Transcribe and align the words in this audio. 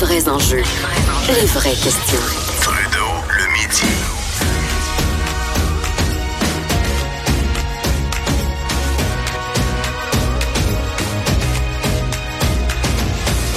vrais 0.00 0.28
enjeux, 0.28 0.62
les 1.28 1.46
vraies 1.46 1.70
questions. 1.70 2.20
Trudeau, 2.60 3.12
le 3.30 3.44
midi. 3.52 3.86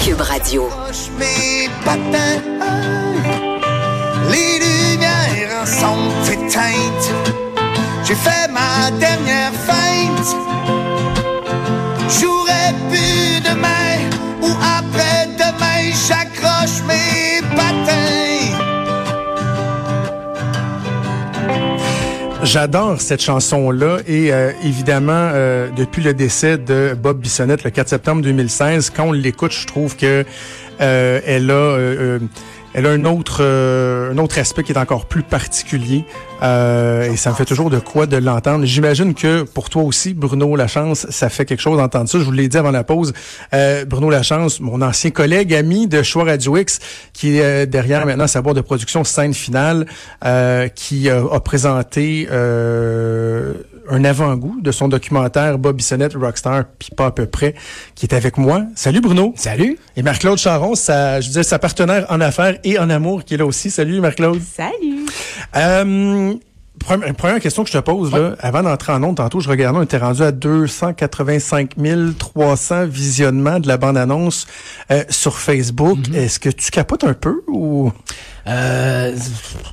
Cube 0.02 0.22
Radio. 0.22 0.70
mes 1.18 1.70
patins. 1.84 2.42
Les 4.32 4.60
lumières 4.60 5.68
sont 5.68 6.32
éteintes. 6.32 7.14
J'ai 8.06 8.16
fait 8.16 8.49
J'adore 22.52 23.00
cette 23.00 23.22
chanson-là 23.22 24.00
et 24.08 24.34
euh, 24.34 24.52
évidemment, 24.64 25.30
euh, 25.34 25.70
depuis 25.78 26.02
le 26.02 26.16
décès 26.16 26.58
de 26.58 26.98
Bob 27.00 27.20
Bissonnette 27.20 27.64
le 27.64 27.70
4 27.70 27.90
septembre 27.90 28.24
2016, 28.24 28.90
quand 28.90 29.10
on 29.10 29.12
l'écoute, 29.12 29.52
je 29.52 29.68
trouve 29.68 29.96
que 29.96 30.26
euh, 30.82 31.22
elle 31.28 31.52
a... 31.52 32.18
elle 32.74 32.86
a 32.86 32.92
un 32.92 33.06
autre, 33.06 33.40
euh, 33.42 34.14
un 34.14 34.18
autre 34.18 34.40
aspect 34.40 34.64
qui 34.64 34.72
est 34.72 34.78
encore 34.78 35.06
plus 35.06 35.24
particulier 35.24 36.06
euh, 36.42 37.12
et 37.12 37.18
ça 37.18 37.32
me 37.32 37.36
fait 37.36 37.46
toujours 37.46 37.70
de 37.70 37.80
quoi 37.80 38.06
de 38.06 38.18
l'entendre. 38.18 38.66
J'imagine 38.66 39.14
que 39.14 39.44
pour 39.44 39.70
toi 39.70 39.84
aussi, 39.84 40.14
Bruno 40.14 40.56
Lachance, 40.56 41.08
ça 41.10 41.30
fait 41.30 41.46
quelque 41.46 41.62
chose 41.62 41.78
d'entendre 41.78 42.10
ça. 42.10 42.20
Je 42.20 42.24
vous 42.24 42.32
l'ai 42.32 42.48
dit 42.48 42.58
avant 42.58 42.72
la 42.72 42.84
pause. 42.84 43.14
Euh, 43.54 43.86
Bruno 43.86 44.10
Lachance, 44.10 44.60
mon 44.60 44.82
ancien 44.82 45.12
collègue, 45.12 45.54
ami 45.54 45.88
de 45.88 46.02
Choix 46.02 46.24
Radio 46.26 46.58
X, 46.58 46.80
qui 47.14 47.38
est 47.38 47.44
euh, 47.44 47.66
derrière 47.66 48.06
maintenant 48.06 48.28
sa 48.28 48.42
boîte 48.42 48.56
de 48.56 48.62
production 48.62 49.04
Scène 49.04 49.34
Finale, 49.34 49.86
euh, 50.24 50.68
qui 50.70 51.10
euh, 51.10 51.28
a 51.32 51.40
présenté 51.40 52.28
un 53.90 54.04
avant-goût 54.04 54.62
de 54.62 54.72
son 54.72 54.88
documentaire 54.88 55.58
Bob 55.58 55.78
Bissonnette, 55.78 56.14
Rockstar, 56.14 56.66
puis 56.78 56.90
pas 56.96 57.08
à 57.08 57.12
peu 57.12 57.26
près, 57.26 57.56
qui 57.96 58.06
est 58.06 58.14
avec 58.14 58.38
moi. 58.38 58.64
Salut 58.76 59.02
Bruno. 59.02 59.34
Salut. 59.36 59.78
Et 59.96 60.04
Marc-Claude 60.04 60.38
Charon, 60.38 60.76
sa, 60.76 61.22
je 61.22 61.28
disais, 61.28 61.44
sa 61.44 61.60
partenaire 61.60 62.06
en 62.10 62.22
affaires 62.22 62.58
et 62.64 62.80
en 62.80 62.90
amour, 62.90 63.24
qui 63.24 63.34
est 63.34 63.38
là 63.38 63.46
aussi. 63.46 63.72
Salut 63.72 64.00
Marc-Claude. 64.00 64.42
Salut! 64.42 65.06
Euh, 65.56 66.34
première, 66.80 67.14
première 67.16 67.40
question 67.40 67.64
que 67.64 67.70
je 67.70 67.78
te 67.78 67.84
pose, 67.84 68.12
là, 68.12 68.36
avant 68.40 68.64
d'entrer 68.64 68.94
en 68.94 69.04
ondes, 69.04 69.18
tantôt, 69.18 69.40
je 69.40 69.50
regardais, 69.50 69.80
on 69.80 69.84
était 69.84 69.98
rendu 69.98 70.24
à 70.24 70.32
285 70.32 71.72
300 72.18 72.86
visionnements 72.86 73.60
de 73.60 73.68
la 73.68 73.78
bande-annonce 73.78 74.48
euh, 74.92 75.04
sur 75.10 75.38
Facebook. 75.38 75.98
Est-ce 76.14 76.40
que 76.40 76.50
tu 76.50 76.72
capotes 76.72 77.04
un 77.04 77.14
peu 77.14 77.42
ou... 77.48 77.92
Euh, 78.48 79.16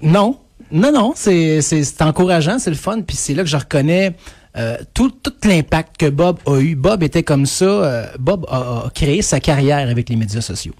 non. 0.03 0.39
Non, 0.73 0.93
non, 0.93 1.13
c'est, 1.15 1.61
c'est, 1.63 2.03
encourageant, 2.03 2.59
c'est 2.59 2.71
le 2.71 2.77
fun, 2.77 3.01
puis 3.03 3.17
c'est 3.17 3.35
là 3.35 3.43
que 3.43 3.49
je 3.49 3.57
reconnais 3.57 4.15
euh, 4.57 4.77
tout, 4.95 5.11
tout 5.11 5.33
l'impact 5.45 5.97
que 5.99 6.07
Bob 6.07 6.39
a 6.47 6.59
eu. 6.61 6.75
Bob 6.75 7.03
était 7.03 7.23
comme 7.23 7.47
ça. 7.47 7.65
euh, 7.65 8.07
Bob 8.19 8.47
a, 8.49 8.87
a 8.87 8.91
créé 8.95 9.21
sa 9.23 9.39
carrière 9.39 9.89
avec 9.89 10.09
les 10.09 10.17
médias 10.17 10.41
sociaux. 10.41 10.73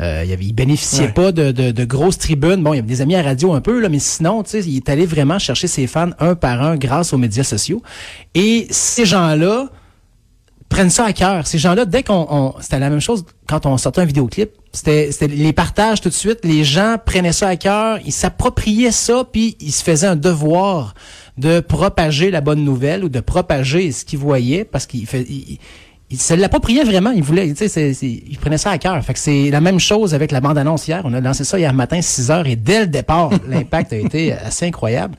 Euh, 0.00 0.22
il, 0.24 0.32
avait, 0.32 0.44
il 0.44 0.52
bénéficiait 0.52 1.06
Ouais. 1.06 1.12
pas 1.12 1.32
de, 1.32 1.50
de, 1.50 1.72
de 1.72 1.84
grosses 1.84 2.18
tribunes. 2.18 2.62
Bon, 2.62 2.72
il 2.72 2.76
y 2.76 2.78
avait 2.78 2.86
des 2.88 3.00
amis 3.00 3.16
à 3.16 3.22
radio 3.22 3.52
un 3.52 3.60
peu, 3.60 3.80
là, 3.80 3.88
mais 3.88 3.98
sinon, 3.98 4.44
tu 4.44 4.50
sais, 4.50 4.60
il 4.60 4.76
est 4.76 4.88
allé 4.88 5.04
vraiment 5.04 5.38
chercher 5.40 5.66
ses 5.66 5.88
fans 5.88 6.10
un 6.20 6.36
par 6.36 6.62
un 6.62 6.76
grâce 6.76 7.12
aux 7.12 7.18
médias 7.18 7.42
sociaux. 7.42 7.82
Et 8.36 8.68
ces 8.70 9.04
gens-là, 9.04 9.68
prennent 10.68 10.90
ça 10.90 11.06
à 11.06 11.12
cœur. 11.12 11.46
Ces 11.46 11.58
gens-là, 11.58 11.86
dès 11.86 12.02
qu'on, 12.04 12.26
on- 12.30 12.54
c'était 12.60 12.78
la 12.78 12.90
même 12.90 13.00
chose 13.00 13.24
quand 13.48 13.66
on 13.66 13.76
sortait 13.78 14.02
un 14.02 14.04
vidéoclip. 14.04 14.50
C'était, 14.78 15.10
les 15.26 15.52
partages 15.52 16.00
tout 16.00 16.08
de 16.08 16.14
suite. 16.14 16.44
Les 16.44 16.62
gens 16.62 16.96
prenaient 17.04 17.32
ça 17.32 17.48
à 17.48 17.56
cœur, 17.56 17.98
ils 18.04 18.12
s'appropriaient 18.12 18.92
ça, 18.92 19.24
puis 19.30 19.56
ils 19.60 19.72
se 19.72 19.82
faisaient 19.82 20.06
un 20.06 20.16
devoir 20.16 20.94
de 21.36 21.58
propager 21.58 22.30
la 22.30 22.40
bonne 22.40 22.62
nouvelle 22.62 23.04
ou 23.04 23.08
de 23.08 23.18
propager 23.18 23.90
ce 23.90 24.04
qu'ils 24.04 24.20
voyaient 24.20 24.64
parce 24.64 24.86
qu'ils 24.86 25.06
ils 26.10 26.18
se 26.20 26.34
l'appropriaient 26.34 26.84
vraiment. 26.84 27.10
Ils 27.10 27.22
voulaient, 27.22 27.48
tu 27.48 27.56
sais, 27.56 27.68
c'est, 27.68 27.92
c'est- 27.94 28.06
ils 28.06 28.38
prenaient 28.38 28.58
ça 28.58 28.70
à 28.70 28.78
cœur. 28.78 29.02
Fait 29.04 29.12
que 29.12 29.18
c'est 29.18 29.50
la 29.50 29.60
même 29.60 29.78
chose 29.78 30.14
avec 30.14 30.32
la 30.32 30.40
bande-annonce 30.40 30.88
hier. 30.88 31.02
On 31.04 31.12
a 31.12 31.20
lancé 31.20 31.44
ça 31.44 31.58
hier 31.58 31.74
matin, 31.74 32.00
6 32.00 32.30
heures, 32.30 32.46
et 32.46 32.56
dès 32.56 32.80
le 32.80 32.86
départ, 32.86 33.30
l'impact 33.48 33.92
a 33.92 33.96
été 33.96 34.32
assez 34.32 34.66
incroyable. 34.66 35.14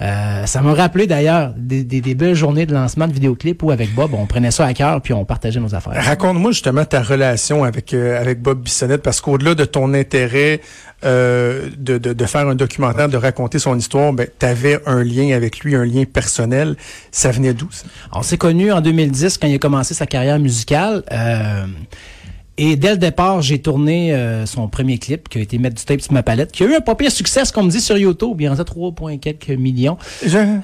Euh, 0.00 0.46
ça 0.46 0.62
m'a 0.62 0.72
rappelé 0.74 1.06
d'ailleurs 1.06 1.52
des, 1.56 1.84
des, 1.84 2.00
des 2.00 2.14
belles 2.16 2.34
journées 2.34 2.66
de 2.66 2.72
lancement 2.74 3.06
de 3.06 3.12
vidéoclips 3.12 3.62
où 3.62 3.70
avec 3.70 3.94
Bob, 3.94 4.14
on 4.14 4.26
prenait 4.26 4.50
ça 4.50 4.66
à 4.66 4.72
cœur 4.74 5.00
puis 5.00 5.12
on 5.12 5.24
partageait 5.24 5.60
nos 5.60 5.76
affaires. 5.76 5.92
Raconte-moi 5.94 6.50
justement 6.50 6.84
ta 6.84 7.02
relation 7.02 7.62
avec 7.62 7.94
euh, 7.94 8.20
avec 8.20 8.40
Bob 8.42 8.62
Bissonnette, 8.62 9.02
parce 9.02 9.20
qu'au-delà 9.20 9.54
de 9.54 9.64
ton 9.64 9.94
intérêt 9.94 10.60
euh, 11.04 11.68
de, 11.76 11.98
de, 11.98 12.12
de 12.12 12.24
faire 12.26 12.46
un 12.48 12.54
documentaire, 12.54 13.08
de 13.08 13.16
raconter 13.16 13.58
son 13.58 13.76
histoire, 13.76 14.12
ben, 14.12 14.26
tu 14.38 14.46
avais 14.46 14.80
un 14.86 15.02
lien 15.02 15.34
avec 15.34 15.60
lui, 15.60 15.74
un 15.74 15.84
lien 15.84 16.04
personnel. 16.04 16.76
Ça 17.10 17.30
venait 17.30 17.54
d'où? 17.54 17.68
On 18.12 18.22
s'est 18.22 18.38
connus 18.38 18.72
en 18.72 18.80
2010 18.80 19.38
quand 19.38 19.46
il 19.48 19.54
a 19.54 19.58
commencé 19.58 19.94
sa 19.94 20.06
carrière 20.06 20.38
musicale. 20.38 21.02
euh, 21.12 21.66
et 22.58 22.76
dès 22.76 22.90
le 22.92 22.96
départ, 22.98 23.40
j'ai 23.42 23.58
tourné 23.60 24.12
euh, 24.12 24.44
son 24.46 24.68
premier 24.68 24.98
clip 24.98 25.28
qui 25.28 25.38
a 25.38 25.40
été 25.40 25.56
mettre 25.58 25.76
du 25.76 25.84
tape 25.84 26.00
sur 26.02 26.12
ma 26.12 26.22
palette, 26.22 26.52
qui 26.52 26.62
a 26.62 26.66
eu 26.66 26.74
un 26.74 26.80
pas 26.80 26.94
pire 26.94 27.10
succès, 27.10 27.44
ce 27.44 27.52
qu'on 27.52 27.62
me 27.62 27.70
dit 27.70 27.80
sur 27.80 27.96
YouTube. 27.96 28.40
Il 28.40 28.48
en 28.50 28.58
a 28.58 28.64
3, 28.64 28.92
points 28.92 29.16
quelques 29.18 29.48
millions. 29.50 29.96
Je- 30.24 30.38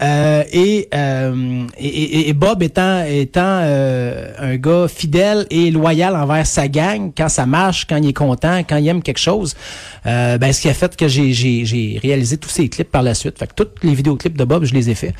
Euh, 0.00 0.44
et, 0.52 0.88
euh, 0.94 1.64
et, 1.76 1.86
et- 1.86 2.28
et 2.28 2.32
Bob 2.32 2.62
étant 2.62 3.04
étant 3.04 3.40
euh, 3.62 4.32
un 4.38 4.56
gars 4.56 4.86
fidèle 4.88 5.46
et 5.50 5.70
loyal 5.70 6.16
envers 6.16 6.46
sa 6.46 6.68
gang, 6.68 7.10
quand 7.16 7.28
ça 7.28 7.44
marche, 7.46 7.86
quand 7.86 7.96
il 7.96 8.08
est 8.08 8.12
content, 8.12 8.60
quand 8.68 8.76
il 8.76 8.88
aime 8.88 9.02
quelque 9.02 9.18
chose, 9.18 9.54
euh, 10.06 10.38
ben 10.38 10.52
ce 10.52 10.60
qui 10.60 10.68
a 10.68 10.74
fait 10.74 10.96
que 10.96 11.08
j'ai 11.08 11.32
j'ai 11.32 11.64
j'ai 11.64 11.98
réalisé 12.02 12.36
tous 12.36 12.48
ces 12.50 12.68
clips 12.68 12.90
par 12.90 13.02
la 13.02 13.14
suite. 13.14 13.38
Fait 13.38 13.46
que 13.46 13.54
tous 13.54 13.68
les 13.82 13.94
vidéoclips 13.94 14.36
de 14.36 14.44
Bob, 14.44 14.64
je 14.64 14.74
les 14.74 14.90
ai 14.90 14.94
faits. 14.94 15.14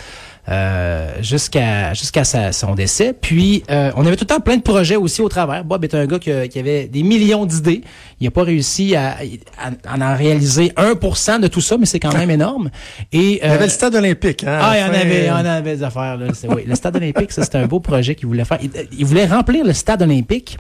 Euh, 0.51 1.13
jusqu'à 1.21 1.93
jusqu'à 1.93 2.25
sa- 2.25 2.53
son 2.53 2.75
décès. 2.75 3.13
Puis 3.13 3.65
euh, 3.71 3.91
on 3.97 4.07
avait 4.07 4.17
tout 4.17 4.25
le 4.25 4.35
temps 4.35 4.41
plein 4.41 4.57
de 4.57 4.63
projets 4.63 4.97
aussi 4.97 5.21
au 5.21 5.29
travers. 5.29 5.63
Bob 5.63 5.85
est 5.85 5.95
un 5.95 6.07
gars 6.07 6.19
qui, 6.19 6.31
qui 6.49 6.59
avait 6.59 6.87
des 6.87 7.03
millions 7.03 7.45
d'idées. 7.45 7.83
Il 8.19 8.25
n'a 8.25 8.31
pas 8.31 8.45
réussi 8.45 8.97
à, 8.97 9.19
à, 9.59 9.71
à 9.87 10.13
en 10.15 10.17
réaliser 10.17 10.69
1% 10.71 11.41
de 11.41 11.49
tout 11.49 11.61
ça, 11.61 11.77
mais 11.77 11.85
c'est 11.85 12.01
quand 12.01 12.15
même 12.17 12.31
énorme. 12.31 12.71
Et 13.13 13.43
Il 13.45 13.47
y 13.47 13.51
avait 13.51 13.65
le 13.67 13.71
stade 13.71 13.95
olympique. 13.95 14.43
Hein, 14.45 14.59
ah, 14.59 14.73
il 14.79 14.81
y 14.81 14.85
en 14.85 14.95
avait, 15.01 15.25
il 15.27 15.31
en 15.31 15.45
avait 15.45 15.77
des 15.77 15.83
affaires. 15.83 16.17
Là. 16.17 16.29
Oui. 16.49 16.63
Le 16.67 16.75
stade 16.75 16.97
olympique, 16.97 17.31
c'était 17.31 17.59
un 17.59 17.67
beau 17.67 17.81
projet 17.81 18.15
qu'il 18.15 18.27
voulait 18.29 18.47
faire. 18.47 18.59
Il, 18.63 18.71
il 18.99 19.05
voulait 19.05 19.27
remplir 19.27 19.67
le 19.67 19.75
stade 19.75 20.01
olympique 20.01 20.57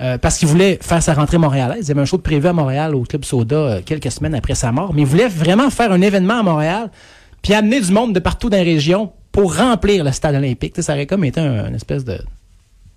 euh, 0.00 0.18
parce 0.18 0.38
qu'il 0.38 0.48
voulait 0.48 0.78
faire 0.82 1.02
sa 1.02 1.14
rentrée 1.14 1.38
montréalaise. 1.38 1.86
Il 1.86 1.88
y 1.88 1.90
avait 1.92 2.02
un 2.02 2.04
show 2.04 2.18
de 2.18 2.22
prévu 2.22 2.46
à 2.46 2.52
Montréal 2.52 2.94
au 2.94 3.02
Club 3.02 3.24
Soda 3.24 3.56
euh, 3.56 3.80
quelques 3.84 4.10
semaines 4.10 4.34
après 4.34 4.54
sa 4.54 4.72
mort. 4.72 4.92
Mais 4.94 5.02
il 5.02 5.06
voulait 5.06 5.28
vraiment 5.28 5.70
faire 5.70 5.92
un 5.92 6.00
événement 6.00 6.40
à 6.40 6.42
Montréal 6.42 6.90
puis 7.42 7.54
amener 7.54 7.80
du 7.80 7.92
monde 7.92 8.12
de 8.12 8.18
partout 8.18 8.50
dans 8.50 8.56
la 8.56 8.64
région 8.64 9.12
pour 9.32 9.56
remplir 9.56 10.04
le 10.04 10.12
stade 10.12 10.34
olympique. 10.34 10.74
Ça 10.82 10.92
aurait 10.92 11.06
comme 11.06 11.24
été 11.24 11.40
un, 11.40 11.72
espèce 11.74 12.04
de... 12.04 12.18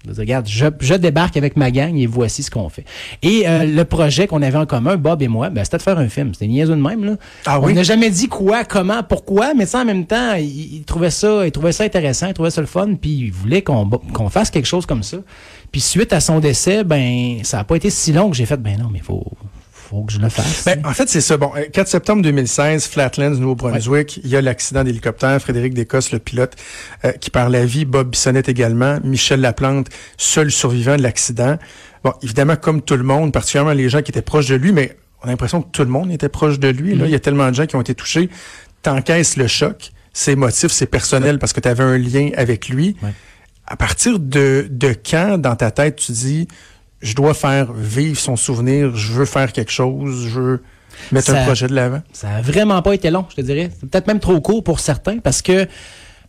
regarde, 0.07 0.47
je, 0.47 0.65
je 0.79 0.93
débarque 0.93 1.35
avec 1.37 1.57
ma 1.57 1.71
gang 1.71 1.95
et 1.97 2.07
voici 2.07 2.43
ce 2.43 2.49
qu'on 2.49 2.69
fait. 2.69 2.85
Et 3.21 3.47
euh, 3.47 3.65
le 3.65 3.85
projet 3.85 4.27
qu'on 4.27 4.41
avait 4.41 4.57
en 4.57 4.65
commun, 4.65 4.95
Bob 4.95 5.21
et 5.21 5.27
moi, 5.27 5.49
ben, 5.49 5.63
c'était 5.63 5.77
de 5.77 5.81
faire 5.81 5.97
un 5.97 6.07
film. 6.07 6.33
C'était 6.33 6.47
niaiseux 6.47 6.75
de 6.75 6.81
même. 6.81 7.03
Là. 7.03 7.15
Ah 7.45 7.59
On 7.61 7.69
n'a 7.69 7.83
jamais 7.83 8.09
dit 8.09 8.27
quoi, 8.27 8.63
comment, 8.63 9.03
pourquoi, 9.03 9.53
mais 9.53 9.65
ça 9.65 9.79
en 9.79 9.85
même 9.85 10.05
temps, 10.05 10.33
il, 10.35 10.75
il 10.75 10.83
trouvait 10.83 11.09
ça, 11.09 11.45
il 11.45 11.51
trouvait 11.51 11.71
ça 11.73 11.83
intéressant, 11.83 12.27
il 12.27 12.33
trouvait 12.33 12.51
ça 12.51 12.61
le 12.61 12.67
fun, 12.67 12.95
puis 12.99 13.11
il 13.11 13.31
voulait 13.31 13.61
qu'on 13.61 13.89
qu'on 13.89 14.29
fasse 14.29 14.49
quelque 14.49 14.67
chose 14.67 14.85
comme 14.85 15.03
ça. 15.03 15.17
Puis 15.71 15.81
suite 15.81 16.13
à 16.13 16.19
son 16.19 16.39
décès, 16.39 16.83
ben 16.83 17.39
ça 17.43 17.59
a 17.59 17.63
pas 17.63 17.75
été 17.75 17.89
si 17.89 18.13
long 18.13 18.29
que 18.29 18.35
j'ai 18.35 18.45
fait, 18.45 18.57
ben 18.57 18.77
non, 18.79 18.89
mais 18.91 18.99
faut 18.99 19.25
faut 19.89 20.03
que 20.03 20.13
je 20.13 20.19
le 20.19 20.29
fasse. 20.29 20.65
Ben, 20.65 20.85
en 20.85 20.93
fait, 20.93 21.09
c'est 21.09 21.21
ça. 21.21 21.37
Bon, 21.37 21.51
euh, 21.55 21.65
4 21.71 21.87
septembre 21.87 22.21
2016, 22.21 22.85
Flatlands, 22.87 23.31
Nouveau-Brunswick, 23.31 24.19
il 24.23 24.29
y 24.29 24.35
a 24.35 24.41
l'accident 24.41 24.83
d'hélicoptère. 24.83 25.41
Frédéric 25.41 25.73
Descosses, 25.73 26.11
le 26.11 26.19
pilote, 26.19 26.55
euh, 27.05 27.11
qui 27.13 27.31
perd 27.31 27.51
la 27.51 27.65
vie. 27.65 27.85
Bob 27.85 28.11
Bissonnette 28.11 28.49
également. 28.49 28.99
Michel 29.03 29.41
Laplante, 29.41 29.87
seul 30.17 30.51
survivant 30.51 30.95
de 30.95 31.01
l'accident. 31.01 31.57
Bon, 32.03 32.13
évidemment, 32.21 32.55
comme 32.55 32.81
tout 32.81 32.97
le 32.97 33.03
monde, 33.03 33.33
particulièrement 33.33 33.73
les 33.73 33.89
gens 33.89 34.01
qui 34.01 34.11
étaient 34.11 34.21
proches 34.21 34.47
de 34.47 34.55
lui, 34.55 34.71
mais 34.71 34.95
on 35.23 35.27
a 35.27 35.31
l'impression 35.31 35.61
que 35.61 35.69
tout 35.71 35.83
le 35.83 35.89
monde 35.89 36.11
était 36.11 36.29
proche 36.29 36.59
de 36.59 36.67
lui. 36.67 36.95
Là. 36.95 37.05
Il 37.05 37.11
y 37.11 37.15
a 37.15 37.19
tellement 37.19 37.49
de 37.49 37.55
gens 37.55 37.65
qui 37.65 37.75
ont 37.75 37.81
été 37.81 37.95
touchés. 37.95 38.29
T'encaisses 38.83 39.37
le 39.37 39.47
choc. 39.47 39.91
C'est 40.13 40.33
émotif, 40.33 40.71
c'est 40.71 40.85
personnel 40.85 41.39
parce 41.39 41.53
que 41.53 41.59
tu 41.59 41.67
avais 41.67 41.83
un 41.83 41.97
lien 41.97 42.29
avec 42.35 42.69
lui. 42.69 42.95
Ouais. 43.01 43.09
À 43.65 43.75
partir 43.75 44.19
de, 44.19 44.67
de 44.69 44.93
quand, 44.93 45.37
dans 45.37 45.55
ta 45.55 45.71
tête, 45.71 45.97
tu 45.97 46.11
dis, 46.11 46.47
je 47.01 47.13
dois 47.15 47.33
faire 47.33 47.71
vivre 47.73 48.19
son 48.19 48.35
souvenir, 48.35 48.95
je 48.95 49.13
veux 49.13 49.25
faire 49.25 49.51
quelque 49.53 49.71
chose, 49.71 50.27
je 50.27 50.39
veux 50.39 50.63
mettre 51.11 51.27
Ça- 51.27 51.41
un 51.41 51.45
projet 51.45 51.67
de 51.67 51.75
l'avant? 51.75 52.01
Ça 52.13 52.29
a 52.35 52.41
vraiment 52.41 52.81
pas 52.81 52.93
été 52.93 53.09
long, 53.09 53.25
je 53.29 53.35
te 53.35 53.41
dirais. 53.41 53.69
C'est 53.79 53.89
peut-être 53.89 54.07
même 54.07 54.19
trop 54.19 54.39
court 54.41 54.63
pour 54.63 54.79
certains 54.79 55.19
parce 55.19 55.41
que 55.41 55.67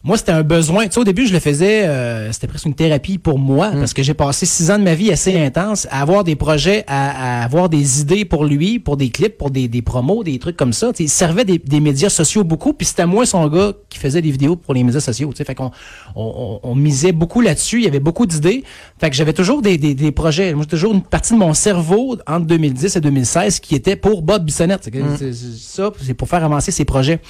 moi, 0.02 0.16
c'était 0.16 0.32
un 0.32 0.42
besoin. 0.42 0.86
Tu 0.86 0.92
sais, 0.92 1.00
au 1.00 1.04
début, 1.04 1.26
je 1.26 1.32
le 1.34 1.40
faisais, 1.40 1.86
euh, 1.86 2.32
c'était 2.32 2.46
presque 2.46 2.64
une 2.64 2.74
thérapie 2.74 3.18
pour 3.18 3.38
moi, 3.38 3.70
parce 3.80 3.92
que 3.92 4.02
j'ai 4.02 4.14
passé 4.14 4.46
six 4.46 4.70
ans 4.70 4.78
de 4.78 4.82
ma 4.82 4.94
vie 4.94 5.12
assez 5.12 5.38
intense 5.38 5.86
à 5.90 6.00
avoir 6.00 6.24
des 6.24 6.36
projets, 6.36 6.84
à, 6.86 7.40
à 7.40 7.44
avoir 7.44 7.68
des 7.68 8.00
idées 8.00 8.24
pour 8.24 8.46
lui, 8.46 8.78
pour 8.78 8.96
des 8.96 9.10
clips, 9.10 9.36
pour 9.36 9.50
des, 9.50 9.68
des 9.68 9.82
promos, 9.82 10.24
des 10.24 10.38
trucs 10.38 10.56
comme 10.56 10.72
ça. 10.72 10.88
Tu 10.92 10.96
sais, 10.96 11.04
il 11.04 11.08
servait 11.10 11.44
des, 11.44 11.58
des 11.58 11.80
médias 11.80 12.08
sociaux 12.08 12.44
beaucoup, 12.44 12.72
puis 12.72 12.86
c'était 12.86 13.04
moi 13.04 13.26
son 13.26 13.46
gars 13.48 13.72
qui 13.90 13.98
faisait 13.98 14.22
des 14.22 14.30
vidéos 14.30 14.56
pour 14.56 14.72
les 14.72 14.82
médias 14.84 15.00
sociaux. 15.00 15.28
Tu 15.32 15.36
sais, 15.36 15.44
fait 15.44 15.54
qu'on 15.54 15.70
on, 16.16 16.60
on- 16.64 16.70
on 16.70 16.74
misait 16.74 17.12
beaucoup 17.12 17.42
là-dessus. 17.42 17.76
Il 17.80 17.84
y 17.84 17.88
avait 17.88 18.00
beaucoup 18.00 18.24
d'idées. 18.24 18.64
Fait 18.98 19.10
que 19.10 19.16
j'avais 19.16 19.34
toujours 19.34 19.60
des, 19.60 19.76
des, 19.76 19.94
des 19.94 20.12
projets. 20.12 20.54
Moi, 20.54 20.62
j'ai 20.62 20.68
toujours 20.76 20.94
une 20.94 21.02
partie 21.02 21.34
de 21.34 21.38
mon 21.38 21.52
cerveau 21.52 22.16
entre 22.26 22.46
2010 22.46 22.96
et 22.96 23.00
2016 23.02 23.60
qui 23.60 23.74
était 23.74 23.96
pour 23.96 24.22
Bob 24.22 24.46
Bissonnette. 24.46 24.88
C'est- 25.18 25.32
c'est 25.34 25.58
ça, 25.58 25.90
c'est 26.02 26.14
pour 26.14 26.26
faire 26.28 26.42
avancer 26.42 26.70
ses 26.70 26.86
projets. 26.86 27.20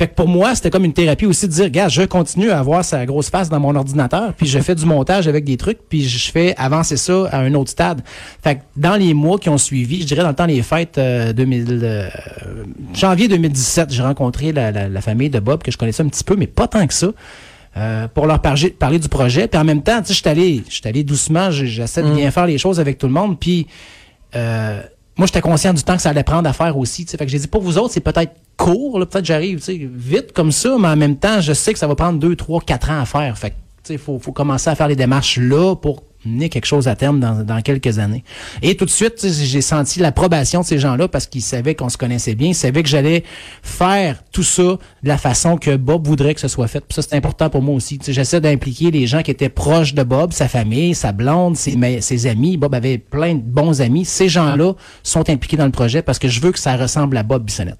Fait 0.00 0.08
que 0.08 0.14
pour 0.14 0.28
moi, 0.28 0.54
c'était 0.54 0.70
comme 0.70 0.86
une 0.86 0.94
thérapie 0.94 1.26
aussi 1.26 1.46
de 1.46 1.52
dire, 1.52 1.64
regarde, 1.64 1.90
je 1.90 2.00
continue 2.02 2.50
à 2.50 2.58
avoir 2.58 2.82
sa 2.86 3.04
grosse 3.04 3.28
face 3.28 3.50
dans 3.50 3.60
mon 3.60 3.76
ordinateur, 3.76 4.32
puis 4.32 4.46
je 4.46 4.58
fais 4.58 4.74
du 4.74 4.86
montage 4.86 5.28
avec 5.28 5.44
des 5.44 5.58
trucs, 5.58 5.78
puis 5.90 6.08
je 6.08 6.30
fais 6.32 6.54
avancer 6.56 6.96
ça 6.96 7.26
à 7.30 7.40
un 7.40 7.52
autre 7.52 7.70
stade. 7.70 8.00
Fait 8.42 8.54
que 8.56 8.60
dans 8.78 8.96
les 8.96 9.12
mois 9.12 9.38
qui 9.38 9.50
ont 9.50 9.58
suivi, 9.58 10.00
je 10.00 10.06
dirais 10.06 10.22
dans 10.22 10.30
le 10.30 10.34
temps 10.34 10.46
des 10.46 10.62
fêtes 10.62 10.96
euh, 10.96 11.34
2000, 11.34 11.80
euh, 11.82 12.08
janvier 12.94 13.28
2017, 13.28 13.92
j'ai 13.92 14.02
rencontré 14.02 14.52
la, 14.52 14.70
la- 14.72 14.88
la 14.88 15.00
famille 15.02 15.28
de 15.28 15.38
Bob 15.38 15.62
que 15.62 15.70
je 15.70 15.76
connaissais 15.76 16.02
un 16.02 16.08
petit 16.08 16.24
peu, 16.24 16.34
mais 16.34 16.46
pas 16.46 16.66
tant 16.66 16.86
que 16.86 16.94
ça. 16.94 17.08
euh, 17.76 18.08
pour 18.08 18.26
leur 18.26 18.40
parler, 18.40 18.70
parler 18.70 18.98
du 18.98 19.08
projet. 19.08 19.46
Puis 19.48 19.60
en 19.60 19.64
même 19.64 19.82
temps, 19.82 20.00
tu 20.00 20.06
sais, 20.08 20.14
je 20.14 20.18
suis 20.20 20.28
allé, 20.28 20.62
je 20.68 20.74
suis 20.74 20.82
allé 20.88 21.04
doucement, 21.04 21.50
j'essaie 21.50 22.02
de 22.02 22.10
bien 22.10 22.30
faire 22.30 22.46
les 22.46 22.58
choses 22.58 22.80
avec 22.80 22.96
tout 22.98 23.06
le 23.06 23.12
monde. 23.12 23.38
Puis 23.38 23.66
euh, 24.34 24.80
moi, 25.20 25.26
j'étais 25.26 25.42
conscient 25.42 25.74
du 25.74 25.82
temps 25.82 25.96
que 25.96 26.00
ça 26.00 26.08
allait 26.08 26.22
prendre 26.22 26.48
à 26.48 26.54
faire 26.54 26.78
aussi. 26.78 27.04
tu 27.04 27.10
sais. 27.10 27.18
Fait 27.18 27.26
que 27.26 27.30
j'ai 27.30 27.38
dit, 27.38 27.46
pour 27.46 27.60
vous 27.60 27.76
autres, 27.76 27.92
c'est 27.92 28.00
peut-être 28.00 28.32
court, 28.56 28.98
peut-être 29.06 29.26
j'arrive 29.26 29.62
vite 29.68 30.32
comme 30.32 30.50
ça, 30.50 30.74
mais 30.78 30.88
en 30.88 30.96
même 30.96 31.16
temps, 31.16 31.42
je 31.42 31.52
sais 31.52 31.74
que 31.74 31.78
ça 31.78 31.86
va 31.86 31.94
prendre 31.94 32.18
deux, 32.18 32.34
trois, 32.36 32.62
quatre 32.62 32.90
ans 32.90 33.02
à 33.02 33.04
faire. 33.04 33.36
Fait 33.36 33.50
que, 33.50 33.54
tu 33.84 33.92
sais, 33.92 33.98
faut, 33.98 34.18
faut 34.18 34.32
commencer 34.32 34.70
à 34.70 34.74
faire 34.74 34.88
les 34.88 34.96
démarches 34.96 35.36
là 35.36 35.76
pour 35.76 36.04
mener 36.24 36.48
quelque 36.48 36.66
chose 36.66 36.88
à 36.88 36.96
terme 36.96 37.20
dans, 37.20 37.42
dans 37.44 37.60
quelques 37.62 37.98
années. 37.98 38.24
Et 38.62 38.76
tout 38.76 38.84
de 38.84 38.90
suite, 38.90 39.26
j'ai 39.26 39.60
senti 39.60 40.00
l'approbation 40.00 40.60
de 40.60 40.66
ces 40.66 40.78
gens-là 40.78 41.08
parce 41.08 41.26
qu'ils 41.26 41.42
savaient 41.42 41.74
qu'on 41.74 41.88
se 41.88 41.96
connaissait 41.96 42.34
bien, 42.34 42.48
ils 42.48 42.54
savaient 42.54 42.82
que 42.82 42.88
j'allais 42.88 43.24
faire 43.62 44.22
tout 44.32 44.42
ça 44.42 44.62
de 44.62 44.78
la 45.08 45.18
façon 45.18 45.56
que 45.56 45.76
Bob 45.76 46.06
voudrait 46.06 46.34
que 46.34 46.40
ce 46.40 46.48
soit 46.48 46.68
fait. 46.68 46.80
Puis 46.80 46.94
ça, 46.94 47.02
c'est 47.02 47.16
important 47.16 47.50
pour 47.50 47.62
moi 47.62 47.74
aussi. 47.74 47.98
J'essaie 48.06 48.40
d'impliquer 48.40 48.90
les 48.90 49.06
gens 49.06 49.22
qui 49.22 49.30
étaient 49.30 49.48
proches 49.48 49.94
de 49.94 50.02
Bob, 50.02 50.32
sa 50.32 50.48
famille, 50.48 50.94
sa 50.94 51.12
blonde, 51.12 51.56
ses, 51.56 52.00
ses 52.00 52.26
amis. 52.26 52.56
Bob 52.56 52.74
avait 52.74 52.98
plein 52.98 53.34
de 53.34 53.42
bons 53.42 53.80
amis. 53.80 54.04
Ces 54.04 54.28
gens-là 54.28 54.74
sont 55.02 55.28
impliqués 55.30 55.56
dans 55.56 55.66
le 55.66 55.72
projet 55.72 56.02
parce 56.02 56.18
que 56.18 56.28
je 56.28 56.40
veux 56.40 56.52
que 56.52 56.58
ça 56.58 56.76
ressemble 56.76 57.16
à 57.16 57.22
Bob 57.22 57.44
Bissonnette. 57.44 57.78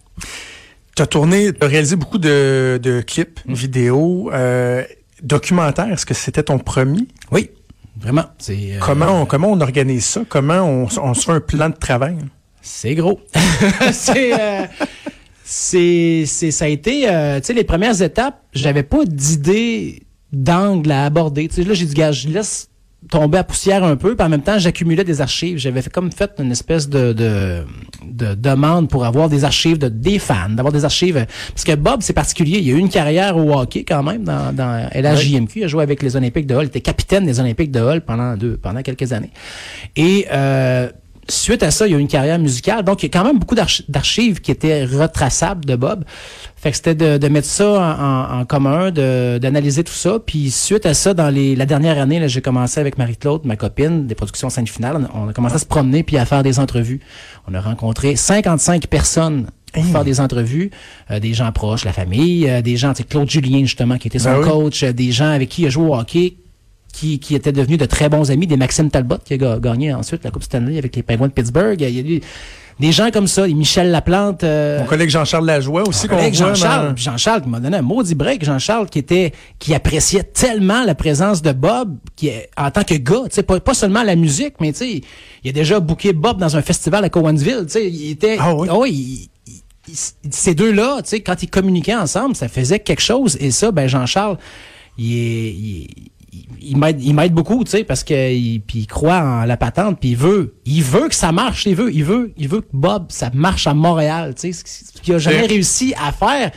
Tu 0.97 1.03
as 1.03 1.07
tourné, 1.07 1.53
tu 1.53 1.65
as 1.65 1.69
réalisé 1.69 1.97
beaucoup 1.97 2.19
de, 2.19 2.81
de 2.83 3.01
clips, 3.01 3.41
vidéos, 3.47 4.31
euh, 4.33 4.83
documentaires. 5.23 5.93
Est-ce 5.93 6.07
que 6.07 6.15
c'était 6.15 6.43
ton 6.43 6.59
premier? 6.59 7.07
Oui, 7.31 7.51
vraiment. 8.01 8.25
C'est 8.39 8.75
euh, 8.75 8.79
Comment, 8.81 9.23
on, 9.23 9.27
comment 9.27 9.49
on 9.49 9.61
organise 9.61 10.05
ça? 10.05 10.23
Comment 10.29 10.63
on, 10.63 11.15
se 11.15 11.21
fait 11.21 11.33
un 11.33 11.41
plan 11.41 11.69
de 11.69 11.77
travail? 11.77 12.17
C'est 12.63 12.95
gros. 12.95 13.21
c'est, 13.93 14.39
euh, 14.39 14.67
c'est, 15.45 16.25
c'est, 16.27 16.51
ça 16.51 16.65
a 16.65 16.69
été, 16.69 17.09
euh, 17.09 17.41
tu 17.41 17.47
sais, 17.47 17.53
les 17.53 17.65
premières 17.65 18.01
étapes, 18.03 18.43
j'avais 18.53 18.83
pas 18.83 19.05
d'idée 19.05 20.03
d'angle 20.33 20.91
à 20.93 21.05
aborder. 21.05 21.49
Tu 21.49 21.57
sais, 21.57 21.65
là, 21.65 21.75
j'ai 21.75 21.87
dit, 21.87 21.95
gars, 21.95 22.13
je 22.13 22.29
laisse 22.29 22.69
tomber 23.11 23.39
à 23.39 23.45
poussière 23.45 23.83
un 23.83 23.97
peu, 23.97 24.15
puis 24.15 24.27
en 24.27 24.29
même 24.29 24.43
temps, 24.43 24.59
j'accumulais 24.59 25.05
des 25.05 25.21
archives. 25.21 25.59
J'avais 25.59 25.83
fait, 25.83 25.91
comme 25.91 26.13
fait 26.13 26.33
une 26.39 26.53
espèce 26.53 26.89
de, 26.89 27.13
de, 27.13 27.65
de 28.05 28.35
demande 28.35 28.89
pour 28.89 29.05
avoir 29.05 29.29
des 29.29 29.45
archives 29.45 29.79
de 29.79 29.89
des 29.89 30.19
fans, 30.19 30.51
d'avoir 30.51 30.73
des 30.73 30.85
archives. 30.85 31.27
Parce 31.55 31.65
que 31.65 31.75
Bob, 31.75 32.01
c'est 32.03 32.13
particulier. 32.13 32.59
Il 32.59 32.73
a 32.73 32.77
eu 32.77 32.79
une 32.79 32.89
carrière 32.89 33.37
au 33.37 33.53
hockey 33.53 33.85
quand 33.85 34.03
même 34.03 34.25
dans, 34.25 34.55
dans 34.55 34.89
LHJMQ. 34.95 35.61
Il 35.61 35.65
a 35.65 35.69
joué 35.69 35.83
avec 35.83 36.03
les 36.03 36.17
Olympiques 36.17 36.47
de 36.47 36.55
Hull. 36.55 36.65
Il 36.65 36.69
était 36.69 36.81
capitaine 36.81 37.27
des 37.27 37.41
Olympiques 37.41 37.71
de 37.71 37.81
Hull 37.81 38.01
pendant 38.01 38.37
deux, 38.37 38.57
pendant 38.57 38.83
quelques 38.83 39.13
années. 39.13 39.31
Et 39.97 40.27
euh, 40.33 40.89
suite 41.31 41.63
à 41.63 41.71
ça, 41.71 41.87
il 41.87 41.93
y 41.93 41.95
a 41.95 41.99
eu 41.99 42.01
une 42.01 42.09
carrière 42.09 42.39
musicale. 42.39 42.85
Donc, 42.85 43.03
il 43.03 43.07
y 43.07 43.09
a 43.09 43.19
quand 43.19 43.25
même 43.25 43.39
beaucoup 43.39 43.55
d'archi- 43.55 43.85
d'archives 43.89 44.41
qui 44.41 44.51
étaient 44.51 44.85
retraçables 44.85 45.65
de 45.65 45.77
Bob. 45.77 46.05
Fait 46.57 46.71
que 46.71 46.77
c'était 46.77 46.95
de, 46.95 47.17
de 47.17 47.29
mettre 47.29 47.49
ça 47.49 47.71
en, 47.71 48.37
en- 48.37 48.41
en 48.41 48.45
commun, 48.45 48.91
d'analyser 48.91 49.85
tout 49.85 49.93
ça. 49.93 50.19
Puis 50.25 50.51
suite 50.51 50.85
à 50.87 50.93
ça, 50.95 51.15
dans 51.15 51.31
les, 51.31 51.57
la 51.57 51.65
dernière 51.67 51.99
année, 51.99 52.29
j'ai 52.29 52.41
commencé 52.43 52.79
avec 52.81 52.99
Marie-Claude, 52.99 53.43
ma 53.45 53.57
copine, 53.57 54.07
des 54.07 54.15
productions 54.15 54.51
scène 54.51 54.67
finale. 54.67 55.09
On 55.15 55.29
a, 55.29 55.33
commencé 55.33 55.55
à 55.55 55.59
se 55.59 55.65
promener 55.67 56.03
puis 56.03 56.19
à 56.19 56.27
faire 56.27 56.43
des 56.43 56.59
entrevues. 56.59 57.01
On 57.49 57.55
a 57.55 57.61
rencontré 57.61 58.17
55 58.17 58.87
personnes 58.89 59.47
pour 59.73 59.85
faire 59.85 60.05
des 60.05 60.21
entrevues, 60.21 60.71
euh, 61.13 61.21
des 61.21 61.33
gens 61.33 61.53
proches, 61.53 61.85
la 61.85 61.93
famille, 61.93 62.49
euh, 62.51 62.61
des 62.61 62.77
gens, 62.77 62.91
tu 62.93 62.99
sais, 62.99 63.05
Claude 63.05 63.31
Julien 63.31 63.61
justement, 63.61 63.99
qui 63.99 64.09
était 64.09 64.19
son 64.19 64.33
Ben 64.33 64.39
oui. 64.41 64.49
coach, 64.49 64.83
euh, 64.83 64.93
des 64.93 65.13
gens 65.13 65.31
avec 65.31 65.49
qui 65.49 65.63
il 65.63 65.67
a 65.67 65.71
joué 65.71 65.85
au 65.87 65.95
hockey, 65.95 66.35
qui, 66.93 67.19
qui 67.19 67.35
étaient 67.35 67.53
devenus 67.53 67.79
de 67.79 67.87
très 67.87 68.09
bons 68.09 68.31
amis, 68.31 68.47
des 68.47 68.57
Maxime 68.57 68.91
Talbot 68.91 69.19
qui 69.25 69.35
a 69.35 69.37
ga- 69.37 69.59
gagné 69.59 69.93
ensuite 69.95 70.25
la 70.25 70.31
Coupe 70.31 70.43
Stanley 70.45 70.79
avec 70.79 70.95
les 70.97 71.03
Penguins 71.03 71.29
de 71.29 71.33
Pittsburgh. 71.33 71.81
Il 71.81 71.91
y 71.91 71.99
a 71.99 72.03
eu 72.17 72.21
des 72.79 72.93
gens 72.93 73.11
comme 73.11 73.27
ça, 73.27 73.47
et 73.47 73.53
Michel 73.53 73.91
Laplante. 73.91 74.43
euh, 74.43 74.79
Mon 74.81 74.87
collègue 74.87 75.11
Jean-Charles 75.11 75.45
Lajoie 75.45 75.87
aussi 75.87 76.09
qu'on 76.09 76.17
voit 76.17 76.33
Jean-Charles, 76.33 76.95
Jean-Charles 76.97 77.43
qui 77.43 77.49
m'a 77.51 77.61
donné 77.61 77.77
un 77.77 77.83
maudit 77.83 78.15
break, 78.15 78.43
Jean-Charles 78.43 78.89
qui 78.89 78.99
était 78.99 79.33
qui 79.59 79.75
appréciait 79.75 80.23
tellement 80.23 80.83
la 80.85 80.95
présence 80.95 81.43
de 81.43 81.53
Bob 81.53 81.97
qui 82.17 82.29
est, 82.29 82.49
en 82.57 82.71
tant 82.71 82.83
que 82.83 82.95
gars, 82.95 83.25
tu 83.25 83.33
sais 83.35 83.43
pas, 83.43 83.61
pas 83.61 83.75
seulement 83.75 84.03
la 84.03 84.17
musique, 84.17 84.55
mais 84.61 84.73
tu 84.73 84.79
sais, 84.79 85.01
il 85.45 85.51
a 85.51 85.53
déjà 85.53 85.79
booké 85.79 86.15
Bob 86.15 86.39
dans 86.39 86.57
un 86.57 86.63
festival 86.63 87.05
à 87.05 87.11
Cowansville, 87.11 87.65
tu 87.67 87.73
sais, 87.73 87.87
il 87.91 88.11
était 88.13 88.37
Ah 88.41 88.55
oui? 88.57 89.29
il- 89.47 89.53
il- 89.53 89.61
il- 90.25 90.33
ces 90.33 90.55
deux-là, 90.55 91.03
tu 91.03 91.11
sais, 91.11 91.21
quand 91.21 91.43
ils 91.43 91.51
communiquaient 91.51 91.95
ensemble, 91.97 92.35
ça 92.35 92.49
faisait 92.49 92.79
quelque 92.79 93.03
chose 93.03 93.37
et 93.41 93.51
ça 93.51 93.73
ben 93.73 93.89
Jean-Charles 93.89 94.39
il 94.97 95.13
est 95.17 95.51
il, 95.51 95.89
il- 96.61 97.15
m'aide 97.15 97.33
beaucoup 97.33 97.65
tu 97.65 97.71
sais 97.73 97.85
parce 97.85 98.05
que 98.05 98.33
il, 98.33 98.61
puis 98.61 98.81
il 98.81 98.87
croit 98.87 99.19
en 99.21 99.45
la 99.45 99.57
patente 99.57 99.99
puis 100.01 100.11
il 100.11 100.17
veut 100.17 100.55
il 100.65 100.83
veut 100.83 101.09
que 101.09 101.15
ça 101.15 101.33
marche 101.33 101.67
il 101.67 101.75
veut 101.75 101.93
il 101.93 102.05
veut 102.05 102.33
il 102.37 102.49
veut 102.49 102.61
que 102.61 102.69
Bob 102.73 103.07
ça 103.09 103.31
marche 103.35 103.67
à 103.67 103.75
Montréal 103.75 104.35
tu 104.35 104.53
sais 104.53 104.53
ce 104.53 104.65
qui- 104.65 104.85
ce 104.97 105.03
qu'il 105.03 105.15
a 105.15 105.19
jamais 105.19 105.47
réussi 105.47 105.95
à 106.01 106.13
faire. 106.13 106.51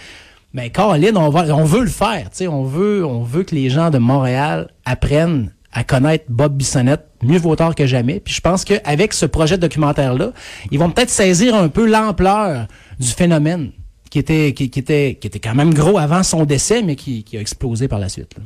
Mais 0.54 0.70
Caroline 0.70 1.18
on 1.18 1.30
va 1.30 1.56
on 1.56 1.64
veut 1.64 1.82
le 1.82 1.90
faire 1.90 2.30
tu 2.30 2.38
sais 2.38 2.48
on 2.48 2.64
veut 2.64 3.04
on 3.06 3.24
veut 3.24 3.44
que 3.44 3.56
les 3.56 3.70
gens 3.72 3.90
de 3.90 3.98
Montréal 3.98 4.70
apprennent 4.86 5.52
à 5.72 5.84
connaître 5.84 6.26
Bob 6.30 6.56
Bissonnette 6.56 7.08
mieux 7.24 7.40
vaut 7.40 7.56
tard 7.56 7.74
que 7.74 7.88
jamais. 7.88 8.20
Puis 8.20 8.36
je 8.36 8.42
pense 8.42 8.64
qu'avec 8.64 9.14
ce 9.14 9.26
projet 9.26 9.56
de 9.58 9.62
documentaire 9.62 10.14
là 10.14 10.32
ils 10.72 10.78
vont 10.78 10.92
peut-être 10.92 11.10
saisir 11.10 11.56
un 11.56 11.70
peu 11.70 11.88
l'ampleur 11.88 12.68
du 13.00 13.08
phénomène 13.08 13.72
qui 14.12 14.20
était 14.20 14.54
qui, 14.54 14.70
qui 14.70 14.78
était 14.78 15.18
qui 15.20 15.26
était 15.26 15.40
quand 15.40 15.56
même 15.56 15.74
gros 15.74 15.98
avant 15.98 16.22
son 16.22 16.46
décès 16.46 16.84
mais 16.84 16.96
qui, 16.96 17.24
qui 17.24 17.38
a 17.38 17.42
explosé 17.42 17.88
par 17.88 17.98
la 17.98 18.10
suite 18.10 18.36
là. 18.38 18.44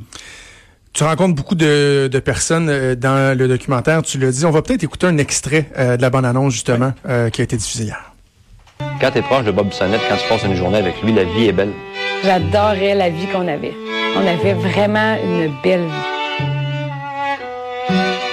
Tu 0.98 1.04
rencontres 1.04 1.36
beaucoup 1.36 1.54
de, 1.54 2.08
de 2.10 2.18
personnes 2.18 2.68
euh, 2.68 2.96
dans 2.96 3.38
le 3.38 3.46
documentaire, 3.46 4.02
tu 4.02 4.18
l'as 4.18 4.32
dit. 4.32 4.44
On 4.44 4.50
va 4.50 4.62
peut-être 4.62 4.82
écouter 4.82 5.06
un 5.06 5.16
extrait 5.16 5.70
euh, 5.78 5.96
de 5.96 6.02
la 6.02 6.10
bande-annonce, 6.10 6.52
justement, 6.52 6.92
euh, 7.08 7.30
qui 7.30 7.40
a 7.40 7.44
été 7.44 7.56
diffusée 7.56 7.84
hier. 7.84 8.12
Quand 9.00 9.12
t'es 9.12 9.22
proche 9.22 9.44
de 9.44 9.52
Bob 9.52 9.68
Bissonnette, 9.68 10.00
quand 10.08 10.16
tu 10.16 10.28
passes 10.28 10.42
une 10.42 10.56
journée 10.56 10.78
avec 10.78 11.00
lui, 11.00 11.12
la 11.12 11.22
vie 11.22 11.46
est 11.46 11.52
belle. 11.52 11.70
J'adorais 12.24 12.96
la 12.96 13.10
vie 13.10 13.28
qu'on 13.28 13.46
avait. 13.46 13.74
On 14.16 14.26
avait 14.26 14.54
vraiment 14.54 15.16
une 15.22 15.52
belle 15.62 15.86
vie. 15.86 15.92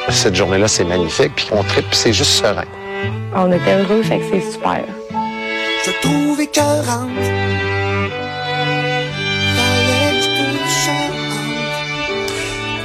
Cette 0.09 0.33
journée-là, 0.33 0.67
c'est 0.67 0.85
magnifique, 0.85 1.33
puis 1.35 1.45
on 1.51 1.61
tripe, 1.61 1.85
puis 1.85 1.99
c'est 1.99 2.13
juste 2.13 2.31
serein. 2.31 2.65
On 3.35 3.51
était 3.51 3.75
heureux, 3.79 4.01
fait 4.01 4.17
que 4.17 4.23
c'est 4.31 4.51
super. 4.53 4.81
Je 5.85 5.91
trouve 6.01 6.41
écœurante. 6.41 7.64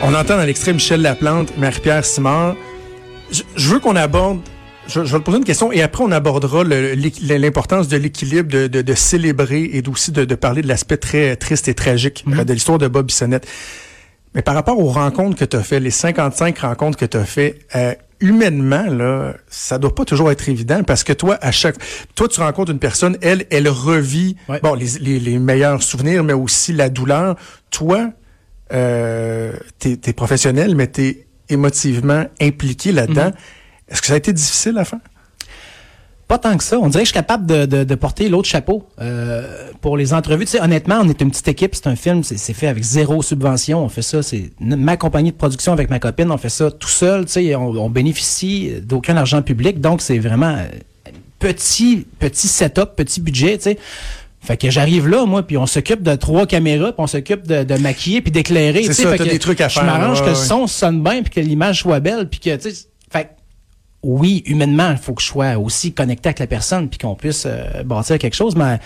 On 0.03 0.15
entend 0.15 0.37
dans 0.37 0.45
l'extrait 0.45 0.73
Michel 0.73 1.03
Laplante, 1.03 1.57
Marie-Pierre 1.59 2.05
Simard. 2.05 2.57
Je, 3.31 3.43
je 3.55 3.69
veux 3.69 3.81
qu'on 3.81 3.97
aborde, 3.97 4.41
je, 4.89 5.05
je 5.05 5.13
vais 5.13 5.19
te 5.19 5.25
poser 5.25 5.39
une 5.39 5.45
question 5.45 5.71
et 5.73 5.83
après 5.83 6.03
on 6.03 6.11
abordera 6.11 6.65
l'importance 6.65 7.87
de 7.89 7.97
l'équilibre, 7.97 8.51
de, 8.51 8.67
de, 8.67 8.83
de 8.83 8.95
célébrer 8.95 9.63
et 9.73 9.83
aussi 9.89 10.11
de, 10.11 10.25
de 10.25 10.35
parler 10.35 10.63
de 10.63 10.69
l'aspect 10.69 10.97
très 10.97 11.37
triste 11.37 11.69
et 11.69 11.75
tragique 11.75 12.25
euh, 12.33 12.45
de 12.45 12.53
l'histoire 12.53 12.79
de 12.79 12.89
Bob 12.89 13.07
Bissonnette. 13.07 13.47
Mais 14.35 14.43
par 14.43 14.55
rapport 14.55 14.79
aux 14.79 14.89
rencontres 14.89 15.37
que 15.37 15.45
tu 15.45 15.57
as 15.57 15.63
fait, 15.63 15.81
les 15.81 15.91
55 15.91 16.59
rencontres 16.61 16.97
que 16.99 17.05
tu 17.05 17.17
as 17.17 17.25
fait, 17.25 17.59
euh, 17.77 17.95
humainement, 18.21 18.85
là, 18.85 19.35
ça 19.49 19.79
doit 19.79 19.95
pas 19.95 20.05
toujours 20.05 20.31
être 20.31 20.49
évident 20.49 20.83
parce 20.85 21.05
que 21.05 21.13
toi, 21.13 21.37
à 21.41 21.51
chaque, 21.53 21.77
toi, 22.15 22.27
tu 22.29 22.41
rencontres 22.41 22.71
une 22.71 22.79
personne, 22.79 23.17
elle, 23.23 23.45
elle 23.51 23.69
revit, 23.69 24.37
Ouais. 24.49 24.61
bon, 24.63 24.75
les, 24.75 24.87
les, 25.01 25.19
les 25.21 25.39
meilleurs 25.39 25.83
souvenirs, 25.83 26.23
mais 26.25 26.33
aussi 26.33 26.73
la 26.73 26.89
douleur. 26.89 27.35
Toi, 27.71 28.11
euh, 28.73 29.53
t'es, 29.79 29.97
t'es 29.97 30.13
professionnel, 30.13 30.75
mais 30.75 30.87
t'es 30.87 31.27
émotivement 31.49 32.25
impliqué 32.41 32.93
là-dedans. 32.93 33.33
Est-ce 33.89 34.01
que 34.01 34.07
ça 34.07 34.15
a 34.15 34.17
été 34.17 34.33
difficile 34.33 34.79
à 34.79 34.85
faire? 34.85 35.01
Pas 36.29 36.39
tant 36.39 36.57
que 36.57 36.63
ça. 36.63 36.79
On 36.79 36.87
dirait 36.87 37.03
que 37.03 37.09
je 37.09 37.13
suis 37.13 37.15
capable 37.15 37.45
de, 37.45 37.67
de, 37.67 37.83
de 37.83 37.95
porter 37.97 38.29
l'autre 38.29 38.49
chapeau 38.49 38.87
euh, 39.01 39.73
pour 39.81 39.97
les 39.97 40.15
entrevues. 40.15 40.45
Tu 40.45 40.53
sais, 40.53 40.61
honnêtement, 40.61 41.01
on 41.03 41.09
est 41.09 41.21
une 41.21 41.31
petite 41.31 41.49
équipe. 41.49 41.75
C'est 41.75 41.89
un 41.89 41.97
film, 41.97 42.23
c'est 42.23 42.53
fait 42.53 42.69
avec 42.69 42.85
zéro 42.85 43.21
subvention. 43.21 43.85
On 43.85 43.89
fait 43.89 44.03
ça, 44.03 44.23
c'est 44.23 44.53
ma 44.61 44.97
compagnie 44.97 45.33
de 45.33 45.37
production 45.37 45.73
avec 45.73 45.91
ma 45.91 45.99
copine. 45.99 46.31
On 46.31 46.39
fait 46.39 46.49
ça 46.49 46.71
tout 46.71 46.87
seul. 46.89 47.25
Tu 47.25 47.33
sais, 47.33 47.55
on, 47.57 47.71
on 47.71 47.91
bénéficie 47.91 48.75
d'aucun 48.81 49.17
argent 49.17 49.43
public. 49.43 49.81
Donc, 49.81 50.03
c'est 50.03 50.21
vraiment 50.21 50.55
euh, 50.55 50.69
petit, 51.41 52.07
petit 52.21 52.47
setup, 52.47 52.95
petit 52.95 53.21
budget. 53.21 53.57
Tu 53.59 53.65
sais. 53.65 53.79
Fait 54.43 54.57
que 54.57 54.71
j'arrive 54.71 55.07
là, 55.07 55.27
moi, 55.27 55.43
puis 55.47 55.57
on 55.59 55.67
s'occupe 55.67 56.03
de 56.03 56.15
trois 56.15 56.47
caméras, 56.47 56.93
puis 56.93 57.03
on 57.03 57.07
s'occupe 57.07 57.47
de, 57.47 57.63
de 57.63 57.75
maquiller 57.77 58.23
puis 58.23 58.31
d'éclairer. 58.31 58.85
C'est 58.85 58.95
ça, 58.95 59.11
fait 59.11 59.19
t'as 59.19 59.25
que 59.27 59.31
des 59.31 59.39
trucs 59.39 59.61
à 59.61 59.69
Je 59.69 59.75
faire, 59.75 59.85
m'arrange 59.85 60.21
ouais, 60.21 60.27
que 60.27 60.31
le 60.31 60.37
son 60.37 60.67
sonne 60.67 61.03
bien, 61.03 61.23
puis 61.23 61.31
que 61.31 61.41
l'image 61.41 61.81
soit 61.81 62.01
belle, 62.01 62.29
puis 62.29 62.41
que, 62.41 62.57
tu 62.57 62.71
sais, 62.71 62.87
fait 63.13 63.25
que 63.25 63.29
oui, 64.03 64.43
humainement, 64.47 64.93
il 64.93 64.97
faut 64.97 65.13
que 65.13 65.21
je 65.21 65.27
sois 65.27 65.59
aussi 65.59 65.93
connecté 65.93 66.31
avec 66.31 66.39
la 66.39 66.47
personne, 66.47 66.89
puis 66.89 66.99
qu'on 66.99 67.15
puisse 67.15 67.45
euh, 67.47 67.83
bâtir 67.85 68.19
quelque 68.19 68.35
chose, 68.35 68.57
mais 68.57 68.79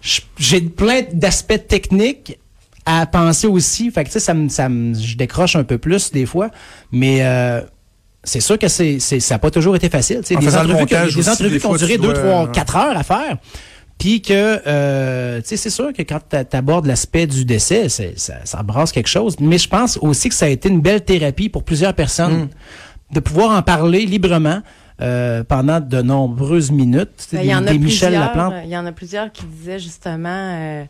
je- 0.00 0.22
j'ai 0.38 0.62
plein 0.62 1.02
d'aspects 1.12 1.66
techniques 1.68 2.38
à 2.86 3.04
penser 3.04 3.46
aussi. 3.46 3.90
Fait 3.90 4.04
que, 4.04 4.08
tu 4.08 4.14
sais, 4.14 4.20
ça 4.20 4.32
me, 4.32 4.48
ça 4.48 4.70
me, 4.70 4.94
je 4.94 5.18
décroche 5.18 5.54
un 5.54 5.64
peu 5.64 5.76
plus 5.76 6.10
des 6.12 6.24
fois, 6.24 6.50
mais 6.92 7.18
euh, 7.20 7.60
c'est 8.24 8.40
sûr 8.40 8.58
que 8.58 8.68
c'est, 8.68 9.00
c'est, 9.00 9.20
ça 9.20 9.34
n'a 9.34 9.38
pas 9.38 9.50
toujours 9.50 9.76
été 9.76 9.90
facile. 9.90 10.20
tu 10.22 10.28
sais. 10.28 10.36
En 10.36 10.40
Des 10.40 10.46
entrevues, 10.56 10.86
des 11.14 11.28
entrevues 11.28 11.60
qui 11.60 11.66
ont 11.66 11.76
duré 11.76 11.92
tu 11.96 12.00
2, 12.00 12.04
dois, 12.06 12.14
3, 12.14 12.44
ouais. 12.46 12.52
4 12.52 12.76
heures 12.76 12.96
à 12.96 13.02
faire. 13.02 13.36
Puis 13.98 14.22
que, 14.22 14.60
euh, 14.66 15.40
tu 15.40 15.48
sais, 15.48 15.56
c'est 15.56 15.70
sûr 15.70 15.92
que 15.92 16.02
quand 16.02 16.20
tu 16.30 16.56
abordes 16.56 16.86
l'aspect 16.86 17.26
du 17.26 17.44
décès, 17.44 17.88
ça, 17.88 18.04
ça 18.44 18.62
brasse 18.62 18.92
quelque 18.92 19.08
chose. 19.08 19.36
Mais 19.40 19.58
je 19.58 19.68
pense 19.68 19.96
aussi 20.00 20.28
que 20.28 20.34
ça 20.36 20.46
a 20.46 20.48
été 20.48 20.68
une 20.68 20.80
belle 20.80 21.04
thérapie 21.04 21.48
pour 21.48 21.64
plusieurs 21.64 21.94
personnes 21.94 22.42
Mm. 22.44 22.48
de 23.14 23.20
pouvoir 23.20 23.58
en 23.58 23.62
parler 23.62 24.06
librement 24.06 24.60
euh, 25.00 25.42
pendant 25.42 25.80
de 25.80 26.00
nombreuses 26.02 26.70
minutes. 26.70 27.26
Ben, 27.32 27.40
Il 27.42 27.48
y 27.50 27.54
en 27.54 27.66
a 27.66 27.72
des 27.72 27.78
Michel 27.78 28.10
plusieurs. 28.10 28.24
Laplante. 28.26 28.54
Il 28.64 28.70
y 28.70 28.76
en 28.76 28.86
a 28.86 28.92
plusieurs 28.92 29.32
qui 29.32 29.44
disaient 29.46 29.78
justement, 29.80 30.28
euh, 30.28 30.84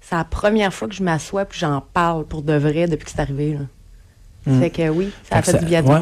c'est 0.00 0.14
la 0.16 0.24
première 0.24 0.72
fois 0.72 0.88
que 0.88 0.94
je 0.94 1.02
m'assois 1.02 1.44
puis 1.44 1.58
j'en 1.58 1.82
parle 1.92 2.24
pour 2.26 2.42
de 2.42 2.54
vrai 2.54 2.86
depuis 2.86 3.04
que 3.04 3.10
c'est 3.10 3.20
arrivé. 3.20 3.58
Là. 3.58 4.58
Fait 4.60 4.70
que 4.70 4.88
oui, 4.90 5.10
ça 5.30 5.36
a 5.38 5.42
Fait 5.42 5.52
fait, 5.52 5.58
que 5.58 5.62
du 5.64 5.70
bien. 5.70 5.82
ouais. 5.84 6.00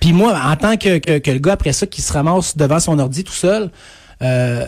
Puis 0.00 0.12
moi, 0.12 0.38
en 0.44 0.56
tant 0.56 0.76
que, 0.76 0.98
que, 0.98 1.18
que 1.18 1.30
le 1.30 1.38
gars 1.40 1.52
après 1.54 1.72
ça 1.72 1.86
qui 1.86 2.00
se 2.02 2.12
ramasse 2.12 2.56
devant 2.56 2.78
son 2.80 2.98
ordi 2.98 3.22
tout 3.24 3.32
seul, 3.32 3.70
euh, 4.22 4.64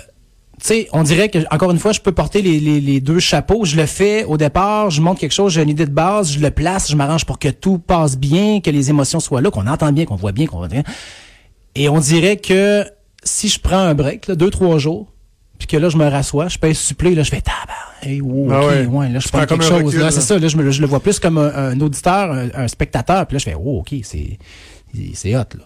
sais, 0.68 0.88
on 0.92 1.02
dirait 1.02 1.28
que 1.28 1.38
encore 1.50 1.70
une 1.70 1.78
fois, 1.78 1.92
je 1.92 2.00
peux 2.00 2.12
porter 2.12 2.42
les, 2.42 2.60
les, 2.60 2.80
les 2.80 3.00
deux 3.00 3.18
chapeaux. 3.18 3.64
Je 3.64 3.76
le 3.76 3.86
fais 3.86 4.24
au 4.24 4.36
départ, 4.36 4.90
je 4.90 5.00
montre 5.00 5.20
quelque 5.20 5.32
chose, 5.34 5.52
j'ai 5.52 5.62
une 5.62 5.68
idée 5.70 5.86
de 5.86 5.90
base, 5.90 6.32
je 6.32 6.38
le 6.40 6.50
place, 6.50 6.90
je 6.90 6.96
m'arrange 6.96 7.24
pour 7.24 7.38
que 7.38 7.48
tout 7.48 7.78
passe 7.78 8.16
bien, 8.16 8.60
que 8.60 8.70
les 8.70 8.90
émotions 8.90 9.20
soient 9.20 9.40
là, 9.40 9.50
qu'on 9.50 9.66
entend 9.66 9.90
bien, 9.92 10.04
qu'on 10.04 10.16
voit 10.16 10.32
bien, 10.32 10.46
qu'on 10.46 10.58
voit 10.58 10.68
bien. 10.68 10.82
Et 11.74 11.88
on 11.88 11.98
dirait 12.00 12.36
que 12.36 12.84
si 13.24 13.48
je 13.48 13.58
prends 13.60 13.78
un 13.78 13.94
break, 13.94 14.26
là, 14.28 14.34
deux, 14.34 14.50
trois 14.50 14.78
jours, 14.78 15.08
puis 15.58 15.66
que 15.68 15.76
là, 15.76 15.88
je 15.88 15.96
me 15.96 16.06
rassois, 16.08 16.48
je 16.48 16.58
pèse 16.58 16.76
supplé, 16.78 17.14
là, 17.14 17.22
je 17.22 17.30
fais 17.30 17.40
tabac. 17.40 17.72
Hey, 18.02 18.20
wow, 18.20 18.50
Ah 18.52 18.60
ok, 18.64 18.70
ouais. 18.70 18.86
ouais, 18.86 19.08
là, 19.10 19.18
je 19.20 19.26
Tu 19.26 19.30
prends 19.32 19.46
quelque 19.46 19.62
chose. 19.62 19.82
recul, 19.84 19.98
là, 20.00 20.06
là. 20.06 20.10
c'est 20.10 20.20
ça, 20.20 20.36
là, 20.38 20.48
je, 20.48 20.56
me, 20.56 20.70
je 20.72 20.80
le 20.80 20.88
vois 20.88 20.98
plus 21.00 21.20
comme 21.20 21.38
un, 21.38 21.54
un 21.54 21.80
auditeur, 21.80 22.32
un, 22.32 22.48
un 22.54 22.68
spectateur, 22.68 23.26
puis 23.26 23.36
là, 23.36 23.38
je 23.38 23.44
fais, 23.44 23.54
oh, 23.56 23.78
ok, 23.78 23.94
c'est, 24.02 24.38
c'est 25.14 25.34
hot, 25.36 25.38
là. 25.56 25.64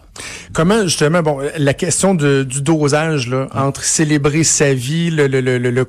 Comment 0.53 0.83
justement, 0.83 1.21
bon, 1.21 1.39
la 1.57 1.73
question 1.73 2.15
de- 2.15 2.43
du 2.43 2.61
dosage 2.61 3.27
là, 3.29 3.47
entre 3.53 3.83
célébrer 3.83 4.43
sa 4.43 4.73
vie, 4.73 5.09
le, 5.11 5.27
le, 5.27 5.41
le, 5.41 5.57
le, 5.57 5.85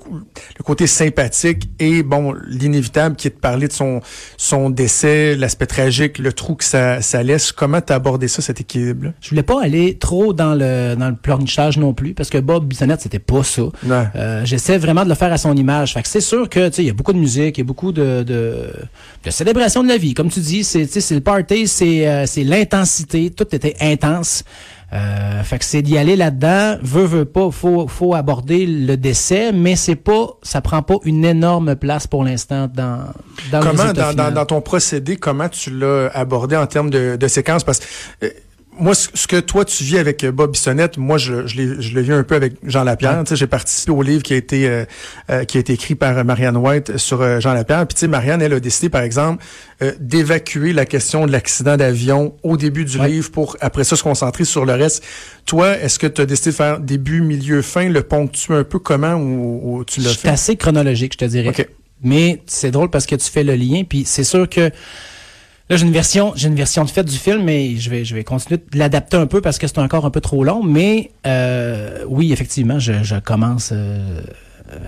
côté 0.64 0.86
sympathique 0.86 1.68
et 1.78 2.02
bon 2.02 2.34
l'inévitable 2.46 3.16
qui 3.16 3.28
est 3.28 3.30
de 3.30 3.36
parler 3.40 3.68
de 3.68 3.72
son 3.72 4.00
son 4.36 4.68
décès, 4.70 5.34
l'aspect 5.36 5.66
tragique, 5.66 6.18
le 6.18 6.32
trou 6.32 6.54
que 6.54 6.64
ça, 6.64 7.00
ça 7.00 7.22
laisse. 7.22 7.52
Comment 7.52 7.80
t'as 7.80 7.94
abordé 7.94 8.28
ça, 8.28 8.42
cet 8.42 8.60
équilibre 8.60 9.12
Je 9.20 9.30
voulais 9.30 9.42
pas 9.42 9.62
aller 9.62 9.96
trop 9.98 10.32
dans 10.32 10.54
le 10.54 10.94
dans 10.96 11.08
le 11.08 11.16
pleurnichage 11.16 11.78
non 11.78 11.94
plus 11.94 12.12
parce 12.14 12.28
que 12.28 12.38
Bob 12.38 12.66
Bissonnette 12.66 13.00
c'était 13.00 13.18
pas 13.18 13.42
ça. 13.42 13.62
Euh, 14.16 14.44
J'essaie 14.44 14.78
vraiment 14.78 15.04
de 15.04 15.08
le 15.08 15.14
faire 15.14 15.32
à 15.32 15.38
son 15.38 15.56
image. 15.56 15.94
Fait 15.94 16.02
que 16.02 16.08
c'est 16.08 16.20
sûr 16.20 16.48
que 16.48 16.68
tu 16.68 16.82
il 16.82 16.86
y 16.86 16.90
a 16.90 16.92
beaucoup 16.92 17.12
de 17.12 17.18
musique, 17.18 17.56
il 17.58 17.60
y 17.60 17.64
a 17.64 17.64
beaucoup 17.66 17.92
de, 17.92 18.22
de 18.22 18.66
de 19.24 19.30
célébration 19.30 19.82
de 19.82 19.88
la 19.88 19.96
vie. 19.96 20.12
Comme 20.14 20.30
tu 20.30 20.40
dis, 20.40 20.64
c'est 20.64 20.86
tu 20.86 21.14
le 21.14 21.20
party, 21.20 21.66
c'est 21.66 22.06
euh, 22.06 22.26
c'est 22.26 22.44
l'intensité, 22.44 23.30
tout 23.30 23.46
était 23.54 23.76
intense. 23.80 24.17
Euh, 24.92 25.42
fait 25.42 25.58
que 25.58 25.64
c'est 25.66 25.82
d'y 25.82 25.98
aller 25.98 26.16
là-dedans. 26.16 26.78
Veut 26.80 27.04
veut 27.04 27.24
pas, 27.26 27.50
faut 27.50 27.86
faut 27.88 28.14
aborder 28.14 28.66
le 28.66 28.96
décès, 28.96 29.52
mais 29.52 29.76
c'est 29.76 29.96
pas 29.96 30.38
ça 30.42 30.62
prend 30.62 30.82
pas 30.82 30.96
une 31.04 31.24
énorme 31.26 31.76
place 31.76 32.06
pour 32.06 32.24
l'instant 32.24 32.68
dans 32.72 33.04
dans 33.52 33.60
Comment, 33.60 33.84
dans, 33.84 33.92
dans, 33.92 34.10
final. 34.10 34.34
dans 34.34 34.46
ton 34.46 34.60
procédé, 34.62 35.16
comment 35.16 35.48
tu 35.50 35.70
l'as 35.70 36.08
abordé 36.14 36.56
en 36.56 36.66
termes 36.66 36.88
de, 36.88 37.16
de 37.16 37.28
séquence? 37.28 37.64
Parce 37.64 37.80
que 37.80 37.84
euh, 38.24 38.30
moi, 38.78 38.94
ce 38.94 39.26
que 39.26 39.40
toi, 39.40 39.64
tu 39.64 39.84
vis 39.84 39.98
avec 39.98 40.24
euh, 40.24 40.32
Bob 40.32 40.52
Bissonnette, 40.52 40.98
moi, 40.98 41.18
je, 41.18 41.46
je 41.46 41.56
l'ai 41.56 41.82
je 41.82 41.94
l'ai 41.94 42.02
vu 42.02 42.12
un 42.14 42.22
peu 42.22 42.34
avec 42.34 42.54
Jean 42.64 42.84
Lapierre. 42.84 43.22
Tu 43.24 43.30
sais, 43.30 43.36
J'ai 43.36 43.46
participé 43.46 43.92
au 43.92 44.02
livre 44.02 44.22
qui 44.22 44.34
a 44.34 44.36
été 44.36 44.68
euh, 44.68 44.84
euh, 45.30 45.44
qui 45.44 45.56
a 45.56 45.60
été 45.60 45.72
écrit 45.72 45.94
par 45.94 46.24
Marianne 46.24 46.56
White 46.56 46.96
sur 46.96 47.20
euh, 47.22 47.40
Jean 47.40 47.52
Lapierre. 47.54 47.86
Puis, 47.86 47.94
tu 47.94 48.00
sais, 48.00 48.08
Marianne, 48.08 48.40
elle 48.42 48.52
a 48.52 48.60
décidé, 48.60 48.88
par 48.88 49.02
exemple, 49.02 49.44
euh, 49.82 49.92
d'évacuer 50.00 50.72
la 50.72 50.84
question 50.86 51.26
de 51.26 51.32
l'accident 51.32 51.76
d'avion 51.76 52.34
au 52.42 52.56
début 52.56 52.84
du 52.84 52.98
Ouais. 52.98 53.08
livre 53.08 53.30
pour, 53.30 53.56
après 53.60 53.84
ça, 53.84 53.96
se 53.96 54.02
concentrer 54.02 54.44
sur 54.44 54.64
le 54.64 54.72
reste. 54.74 55.04
Toi, 55.46 55.76
est-ce 55.78 55.98
que 55.98 56.06
tu 56.06 56.20
as 56.20 56.26
décidé 56.26 56.50
de 56.50 56.56
faire 56.56 56.80
début, 56.80 57.20
milieu, 57.20 57.62
fin, 57.62 57.88
le 57.88 58.02
ponctuer 58.02 58.54
un 58.54 58.64
peu 58.64 58.78
comment 58.78 59.14
ou, 59.14 59.78
ou 59.78 59.84
tu 59.84 60.00
l'as 60.00 60.10
C'est 60.10 60.18
fait? 60.20 60.28
assez 60.28 60.56
chronologique, 60.56 61.12
je 61.14 61.18
te 61.18 61.24
dirais. 61.24 61.48
OK. 61.48 61.66
Mais 62.02 62.42
c'est 62.46 62.70
drôle 62.70 62.90
parce 62.90 63.06
que 63.06 63.16
tu 63.16 63.28
fais 63.28 63.42
le 63.42 63.54
lien, 63.56 63.82
puis 63.88 64.04
c'est 64.06 64.22
sûr 64.24 64.48
que 64.48 64.70
là 65.70 65.76
j'ai 65.76 65.86
une 65.86 65.92
version, 65.92 66.32
j'ai 66.36 66.48
une 66.48 66.54
version 66.54 66.84
de 66.84 66.90
fait 66.90 67.04
du 67.04 67.16
film, 67.16 67.42
mais 67.44 67.76
je 67.76 67.90
vais, 67.90 68.04
je 68.04 68.14
vais 68.14 68.24
continuer 68.24 68.60
de 68.72 68.78
l'adapter 68.78 69.16
un 69.16 69.26
peu 69.26 69.40
parce 69.40 69.58
que 69.58 69.66
c'est 69.66 69.78
encore 69.78 70.04
un 70.06 70.10
peu 70.10 70.20
trop 70.20 70.44
long. 70.44 70.62
Mais 70.62 71.10
euh, 71.26 72.04
oui, 72.08 72.32
effectivement, 72.32 72.78
je, 72.78 73.02
je 73.02 73.16
commence. 73.16 73.70
euh, 73.72 74.20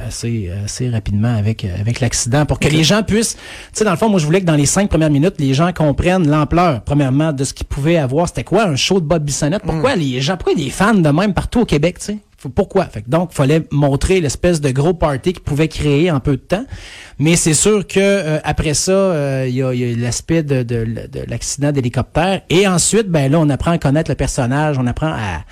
assez 0.06 0.50
assez 0.62 0.90
rapidement 0.90 1.34
avec 1.34 1.64
euh, 1.64 1.68
avec 1.80 2.00
l'accident 2.00 2.44
pour 2.44 2.58
que 2.58 2.68
les 2.68 2.84
gens 2.84 3.02
puissent 3.02 3.36
tu 3.36 3.40
sais 3.72 3.84
dans 3.86 3.92
le 3.92 3.96
fond 3.96 4.10
moi 4.10 4.20
je 4.20 4.26
voulais 4.26 4.40
que 4.42 4.44
dans 4.44 4.54
les 4.54 4.66
cinq 4.66 4.90
premières 4.90 5.08
minutes 5.08 5.36
les 5.38 5.54
gens 5.54 5.72
comprennent 5.72 6.28
l'ampleur 6.28 6.82
premièrement 6.82 7.32
de 7.32 7.44
ce 7.44 7.54
qu'ils 7.54 7.66
pouvaient 7.66 7.96
avoir 7.96 8.28
c'était 8.28 8.44
quoi 8.44 8.64
un 8.64 8.76
show 8.76 9.00
de 9.00 9.06
Bob 9.06 9.24
Bissonnette? 9.24 9.62
Pourquoi 9.62 9.96
les 9.96 10.20
gens 10.20 10.36
pourquoi 10.36 10.54
des 10.54 10.68
fans 10.68 10.92
de 10.92 11.08
même 11.08 11.32
partout 11.32 11.60
au 11.60 11.64
Québec 11.64 11.98
tu 11.98 12.04
sais? 12.04 12.18
Pourquoi? 12.48 12.86
Fait 12.86 13.02
que 13.02 13.10
donc 13.10 13.32
fallait 13.32 13.66
montrer 13.70 14.20
l'espèce 14.20 14.60
de 14.60 14.70
gros 14.70 14.94
party 14.94 15.34
qu'il 15.34 15.42
pouvait 15.42 15.68
créer 15.68 16.10
en 16.10 16.20
peu 16.20 16.32
de 16.32 16.42
temps. 16.42 16.64
Mais 17.18 17.36
c'est 17.36 17.54
sûr 17.54 17.86
que 17.86 18.00
euh, 18.00 18.38
après 18.44 18.74
ça 18.74 18.92
euh, 18.92 19.46
il 19.48 19.54
y 19.54 19.62
a, 19.62 19.96
l'aspect 19.96 20.42
de, 20.42 20.62
de, 20.62 20.84
de 20.84 21.20
l'accident 21.28 21.72
d'hélicoptère. 21.72 22.42
Et 22.48 22.66
ensuite 22.66 23.08
ben 23.08 23.30
là 23.30 23.38
on 23.40 23.48
apprend 23.50 23.72
à 23.72 23.78
connaître 23.78 24.10
le 24.10 24.16
personnage. 24.16 24.78
On 24.78 24.86
apprend 24.86 25.12
à 25.12 25.44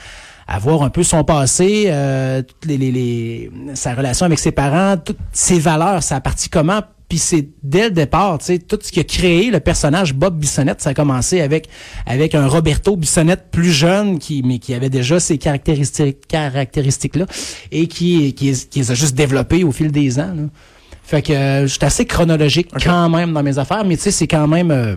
à 0.50 0.58
voir 0.58 0.82
un 0.82 0.88
peu 0.88 1.02
son 1.02 1.24
passé, 1.24 1.84
euh, 1.88 2.42
sa 3.74 3.94
relation 3.94 4.24
avec 4.24 4.38
ses 4.38 4.50
parents, 4.50 4.96
toutes 4.96 5.18
ses 5.30 5.58
valeurs, 5.58 6.02
ça 6.02 6.16
a 6.16 6.20
parti 6.22 6.48
comment. 6.48 6.80
Puis 7.08 7.18
c'est 7.18 7.48
dès 7.62 7.84
le 7.84 7.90
départ, 7.90 8.38
tu 8.38 8.46
sais, 8.46 8.58
tout 8.58 8.78
ce 8.82 8.92
qui 8.92 9.00
a 9.00 9.04
créé 9.04 9.50
le 9.50 9.60
personnage 9.60 10.12
Bob 10.12 10.38
Bissonnette, 10.38 10.82
ça 10.82 10.90
a 10.90 10.94
commencé 10.94 11.40
avec 11.40 11.68
avec 12.04 12.34
un 12.34 12.46
Roberto 12.46 12.96
Bissonnette 12.96 13.50
plus 13.50 13.72
jeune, 13.72 14.18
qui 14.18 14.42
mais 14.42 14.58
qui 14.58 14.74
avait 14.74 14.90
déjà 14.90 15.18
ces 15.18 15.38
caractéristiques 15.38 16.26
caractéristiques 16.28 17.16
là 17.16 17.26
et 17.72 17.86
qui 17.86 18.34
qui, 18.34 18.52
qui 18.52 18.78
les 18.80 18.90
a 18.90 18.94
juste 18.94 19.14
développées 19.14 19.64
au 19.64 19.72
fil 19.72 19.90
des 19.90 20.18
ans. 20.18 20.34
Là. 20.36 20.42
Fait 21.02 21.22
que 21.22 21.32
euh, 21.32 21.62
je 21.62 21.68
suis 21.68 21.84
assez 21.84 22.04
chronologique 22.04 22.68
quand 22.84 23.08
même 23.08 23.32
dans 23.32 23.42
mes 23.42 23.56
affaires, 23.58 23.82
mais 23.82 23.96
tu 23.96 24.02
sais, 24.02 24.10
c'est 24.10 24.26
quand 24.26 24.46
même 24.46 24.70
euh, 24.70 24.94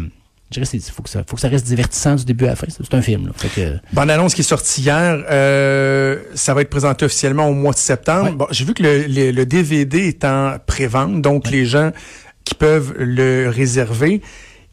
je 0.51 0.59
dirais 0.59 0.65
c'est 0.65 0.81
faut 0.91 1.01
que 1.01 1.09
ça 1.09 1.23
faut 1.27 1.35
que 1.35 1.41
ça 1.41 1.47
reste 1.47 1.65
divertissant 1.65 2.15
du 2.15 2.25
début 2.25 2.45
à 2.45 2.49
la 2.49 2.55
fin. 2.55 2.67
C'est 2.69 2.93
un 2.93 3.01
film 3.01 3.27
là. 3.27 3.31
Fait 3.35 3.47
que 3.49 3.77
Bande 3.93 4.09
annonce 4.11 4.33
qui 4.35 4.41
est 4.41 4.43
sortie 4.43 4.81
hier, 4.81 5.23
euh, 5.31 6.17
ça 6.35 6.53
va 6.53 6.61
être 6.61 6.69
présenté 6.69 7.05
officiellement 7.05 7.47
au 7.47 7.53
mois 7.53 7.73
de 7.73 7.77
septembre. 7.77 8.29
Ouais. 8.31 8.35
Bon, 8.35 8.47
j'ai 8.51 8.65
vu 8.65 8.73
que 8.73 8.83
le, 8.83 9.03
le- 9.07 9.31
le 9.31 9.45
DVD 9.45 10.07
est 10.07 10.23
en 10.25 10.57
pré-vente, 10.65 11.21
donc 11.21 11.49
les 11.49 11.65
gens 11.65 11.91
qui 12.43 12.55
peuvent 12.55 12.93
le 12.97 13.49
réserver. 13.49 14.21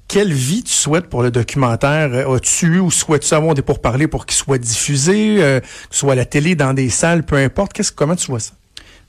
Quelle 0.09 0.33
vie 0.33 0.63
tu 0.63 0.73
souhaites 0.73 1.07
pour 1.07 1.23
le 1.23 1.31
documentaire? 1.31 2.09
Euh, 2.15 2.35
As-tu 2.37 2.67
eu 2.77 2.79
ou 2.81 2.91
souhaites-tu 2.91 3.35
avoir 3.35 3.55
des 3.55 3.61
pourparlers 3.63 4.09
pour 4.09 4.25
qu'il 4.25 4.37
soit 4.39 4.57
diffusé, 4.57 5.37
euh, 5.43 5.61
que 5.61 5.67
ce 5.91 5.99
soit 5.99 6.13
à 6.13 6.17
la 6.17 6.25
télé, 6.25 6.55
dans 6.55 6.73
des 6.73 6.89
salles, 6.89 7.23
peu 7.25 7.37
importe? 7.37 7.75
Qu'est-ce, 7.75 7.93
comment 7.93 8.17
tu 8.17 8.27
vois 8.29 8.41
ça? 8.41 8.53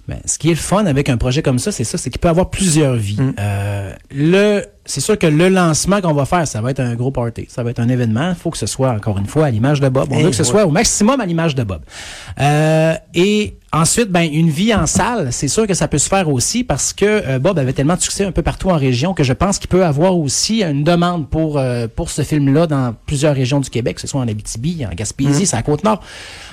Ben, 0.09 0.19
ce 0.25 0.37
qui 0.37 0.47
est 0.47 0.55
le 0.55 0.57
fun 0.57 0.85
avec 0.87 1.07
un 1.07 1.15
projet 1.17 1.41
comme 1.41 1.57
ça, 1.59 1.71
c'est 1.71 1.83
ça, 1.85 1.97
c'est 1.97 2.09
qu'il 2.09 2.19
peut 2.19 2.27
avoir 2.29 2.49
plusieurs 2.49 2.95
vies. 2.95 3.17
Euh, 3.39 3.93
le, 4.11 4.65
c'est 4.89 5.01
sûr 5.01 5.19
que 5.19 5.27
le 5.27 5.49
lancement 5.49 6.01
qu'on 6.01 6.13
va 6.13 6.25
faire, 6.25 6.47
ça 6.47 6.61
va 6.61 6.71
être 6.71 6.79
un 6.79 6.95
gros 6.95 7.11
party, 7.11 7.45
ça 7.47 7.61
va 7.61 7.69
être 7.69 7.79
un 7.79 7.89
événement. 7.89 8.29
Il 8.29 8.35
faut 8.35 8.49
que 8.49 8.57
ce 8.57 8.65
soit 8.65 8.89
encore 8.89 9.19
une 9.19 9.27
fois 9.27 9.45
à 9.45 9.51
l'image 9.51 9.79
de 9.79 9.87
Bob. 9.87 10.07
On 10.11 10.17
Eh, 10.19 10.23
veut 10.23 10.29
que 10.31 10.35
ce 10.35 10.41
ouais. 10.41 10.49
soit 10.49 10.65
au 10.65 10.71
maximum 10.71 11.21
à 11.21 11.25
l'image 11.27 11.53
de 11.53 11.63
Bob. 11.63 11.81
Euh, 12.41 12.93
et 13.13 13.55
ensuite, 13.71 14.09
ben 14.09 14.27
une 14.31 14.49
vie 14.49 14.73
en 14.73 14.87
salle, 14.87 15.31
c'est 15.31 15.47
sûr 15.47 15.67
que 15.67 15.75
ça 15.75 15.87
peut 15.87 15.99
se 15.99 16.09
faire 16.09 16.27
aussi 16.27 16.63
parce 16.63 16.91
que 16.93 17.05
euh, 17.05 17.37
Bob 17.37 17.59
avait 17.59 17.73
tellement 17.73 17.95
de 17.97 18.01
succès 18.01 18.25
un 18.25 18.31
peu 18.31 18.41
partout 18.41 18.69
en 18.71 18.77
région 18.77 19.13
que 19.13 19.23
je 19.23 19.33
pense 19.33 19.59
qu'il 19.59 19.69
peut 19.69 19.85
avoir 19.85 20.17
aussi 20.17 20.63
une 20.63 20.83
demande 20.83 21.29
pour 21.29 21.59
euh, 21.59 21.87
pour 21.95 22.09
ce 22.09 22.23
film-là 22.23 22.65
dans 22.65 22.95
plusieurs 23.05 23.35
régions 23.35 23.59
du 23.59 23.69
Québec, 23.69 23.95
que 23.95 24.01
ce 24.01 24.07
soit 24.07 24.21
en 24.21 24.27
Abitibi, 24.27 24.85
en 24.91 24.95
Gaspésie, 24.95 25.45
c'est 25.45 25.55
à 25.55 25.61
Côte-Nord. 25.61 26.01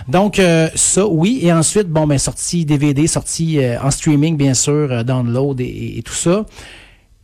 Donc 0.09 0.39
euh, 0.39 0.69
ça, 0.75 1.07
oui. 1.07 1.39
Et 1.41 1.53
ensuite, 1.55 1.89
bon, 1.89 2.07
ben 2.07 2.19
sortie 2.19 2.67
DVD, 2.67 3.07
sortie 3.07 3.59
en 3.83 3.91
streaming, 3.91 4.37
bien 4.37 4.53
sûr, 4.53 5.05
download 5.05 5.59
et, 5.63 5.95
et 5.99 6.03
tout 6.03 6.13
ça. 6.13 6.45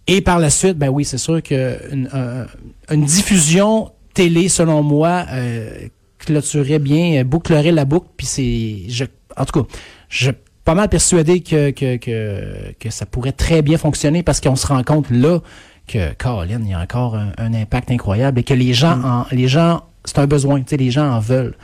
Et 0.06 0.20
par 0.20 0.38
la 0.38 0.50
suite, 0.50 0.76
ben 0.78 0.88
oui, 0.88 1.04
c'est 1.04 1.18
sûr 1.18 1.42
que 1.42 1.78
une, 1.92 2.08
un- 2.12 2.46
une 2.94 3.04
diffusion 3.04 3.92
télé, 4.14 4.48
selon 4.48 4.82
moi, 4.82 5.24
euh, 5.30 5.70
clôturerait 6.18 6.78
bien, 6.78 7.20
euh, 7.20 7.24
bouclerait 7.24 7.72
la 7.72 7.84
boucle. 7.84 8.08
Puis 8.16 8.26
c'est, 8.26 8.76
je, 8.88 9.04
en 9.36 9.44
tout 9.44 9.62
cas, 9.62 9.68
je 10.08 10.24
suis 10.26 10.34
pas 10.64 10.74
mal 10.74 10.88
persuadé 10.88 11.40
que, 11.40 11.70
que, 11.70 11.96
que, 11.96 12.72
que 12.78 12.90
ça 12.90 13.06
pourrait 13.06 13.32
très 13.32 13.62
bien 13.62 13.78
fonctionner 13.78 14.22
parce 14.22 14.40
qu'on 14.40 14.56
se 14.56 14.66
rend 14.66 14.82
compte 14.82 15.10
là 15.10 15.40
que 15.88 16.12
Colin, 16.14 16.60
il 16.62 16.70
y 16.70 16.74
a 16.74 16.80
encore 16.80 17.16
un, 17.16 17.32
un 17.38 17.54
impact 17.54 17.90
incroyable 17.90 18.40
et 18.40 18.44
que 18.44 18.54
les 18.54 18.72
gens, 18.74 19.00
en, 19.04 19.26
les 19.32 19.48
gens, 19.48 19.82
c'est 20.04 20.18
un 20.18 20.26
besoin, 20.26 20.60
tu 20.60 20.66
sais, 20.70 20.76
les 20.76 20.90
gens 20.90 21.10
en 21.10 21.18
veulent. 21.20 21.56